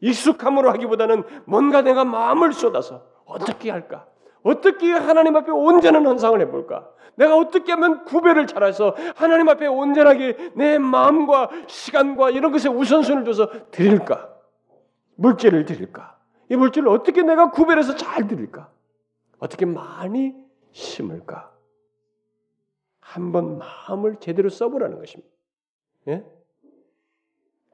익숙함으로 0.00 0.70
하기보다는 0.70 1.24
뭔가 1.44 1.82
내가 1.82 2.04
마음을 2.04 2.52
쏟아서 2.52 3.04
어떻게 3.24 3.70
할까? 3.70 4.06
어떻게 4.42 4.92
하나님 4.92 5.36
앞에 5.36 5.50
온전한 5.50 6.06
헌상을 6.06 6.40
해볼까? 6.40 6.88
내가 7.16 7.36
어떻게 7.36 7.72
하면 7.72 8.04
구별을 8.06 8.46
잘해서 8.46 8.94
하나님 9.14 9.48
앞에 9.50 9.66
온전하게 9.66 10.52
내 10.54 10.78
마음과 10.78 11.50
시간과 11.66 12.30
이런 12.30 12.50
것에 12.50 12.68
우선순위를 12.70 13.24
둬서 13.24 13.50
드릴까? 13.70 14.30
물질을 15.16 15.66
드릴까? 15.66 16.16
이 16.48 16.56
물질을 16.56 16.88
어떻게 16.88 17.22
내가 17.22 17.50
구별해서 17.50 17.96
잘 17.96 18.26
드릴까? 18.26 18.70
어떻게 19.38 19.66
많이 19.66 20.34
심을까? 20.72 21.50
한번 23.00 23.58
마음을 23.58 24.16
제대로 24.20 24.48
써보라는 24.48 24.98
것입니다. 24.98 25.30
예? 26.08 26.24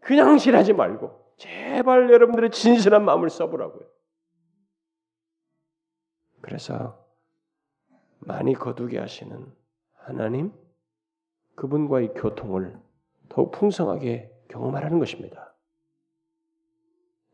그냥 0.01 0.39
실하지 0.39 0.73
말고 0.73 1.35
제발 1.37 2.11
여러분들의 2.11 2.51
진실한 2.51 3.05
마음을 3.05 3.29
써보라고요. 3.31 3.87
그래서 6.41 7.05
많이 8.21 8.55
거두게 8.55 8.99
하시는 8.99 9.53
하나님 9.95 10.53
그분과의 11.57 12.15
교통을 12.15 12.81
더욱 13.29 13.51
풍성하게 13.51 14.33
경험하라는 14.49 14.99
것입니다. 14.99 15.55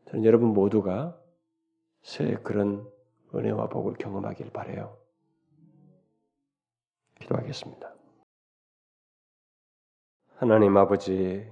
저는 0.07 0.25
여러분 0.25 0.49
모두가 0.49 1.19
새 2.01 2.35
그런 2.43 2.89
은혜와 3.33 3.69
복을 3.69 3.93
경험하길 3.93 4.51
바래요. 4.51 4.97
기도하겠습니다. 7.19 7.93
하나님 10.35 10.75
아버지, 10.77 11.45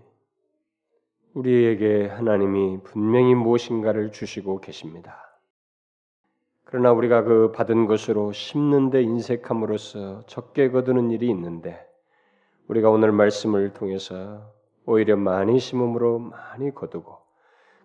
우리에게 1.36 2.08
하나님이 2.08 2.80
분명히 2.84 3.36
무엇인가를 3.36 4.12
주시고 4.12 4.60
계십니다. 4.60 5.40
그러나 6.66 6.92
우리가 6.92 7.24
그 7.24 7.52
받은 7.52 7.86
것으로 7.86 8.32
심는데 8.32 9.04
인색함으로써 9.04 10.24
적게 10.26 10.72
거두는 10.72 11.12
일이 11.12 11.30
있는데 11.30 11.80
우리가 12.68 12.90
오늘 12.90 13.12
말씀을 13.12 13.74
통해서 13.74 14.52
오히려 14.86 15.16
많이 15.16 15.60
심음으로 15.60 16.18
많이 16.20 16.74
거두고 16.74 17.18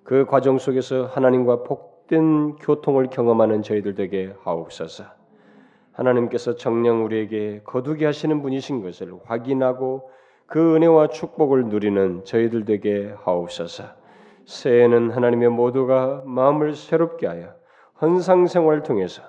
그 0.02 0.24
과정 0.24 0.58
속에서 0.58 1.06
하나님과 1.06 1.62
복된 1.64 2.56
교통을 2.56 3.10
경험하는 3.10 3.62
저희들 3.62 3.94
되게 3.96 4.34
하옵소서. 4.42 5.04
하나님께서 5.92 6.56
정녕 6.56 7.04
우리에게 7.04 7.60
거두게 7.64 8.06
하시는 8.06 8.40
분이신 8.40 8.82
것을 8.82 9.14
확인하고 9.24 10.10
그 10.46 10.76
은혜와 10.76 11.08
축복을 11.08 11.66
누리는 11.66 12.24
저희들 12.24 12.64
되게 12.64 13.14
하옵소서. 13.24 13.84
새해는 14.44 15.10
하나님의 15.10 15.48
모두가 15.48 16.22
마음을 16.24 16.74
새롭게 16.74 17.26
하여 17.26 17.54
헌상 18.00 18.46
생활을 18.46 18.82
통해서 18.82 19.22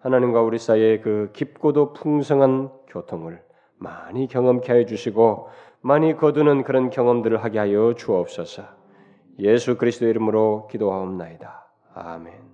하나님과 0.00 0.42
우리 0.42 0.58
사이의 0.58 1.00
그 1.00 1.30
깊고도 1.32 1.94
풍성한 1.94 2.70
교통을 2.88 3.42
많이 3.78 4.26
경험케 4.26 4.72
하여 4.72 4.84
주시고 4.84 5.48
많이 5.80 6.16
거두는 6.16 6.64
그런 6.64 6.90
경험들을 6.90 7.42
하게 7.42 7.58
하여 7.58 7.94
주옵소서. 7.94 8.64
예수 9.38 9.78
그리스도 9.78 10.06
이름으로 10.06 10.68
기도하옵나이다. 10.70 11.66
아멘. 11.94 12.49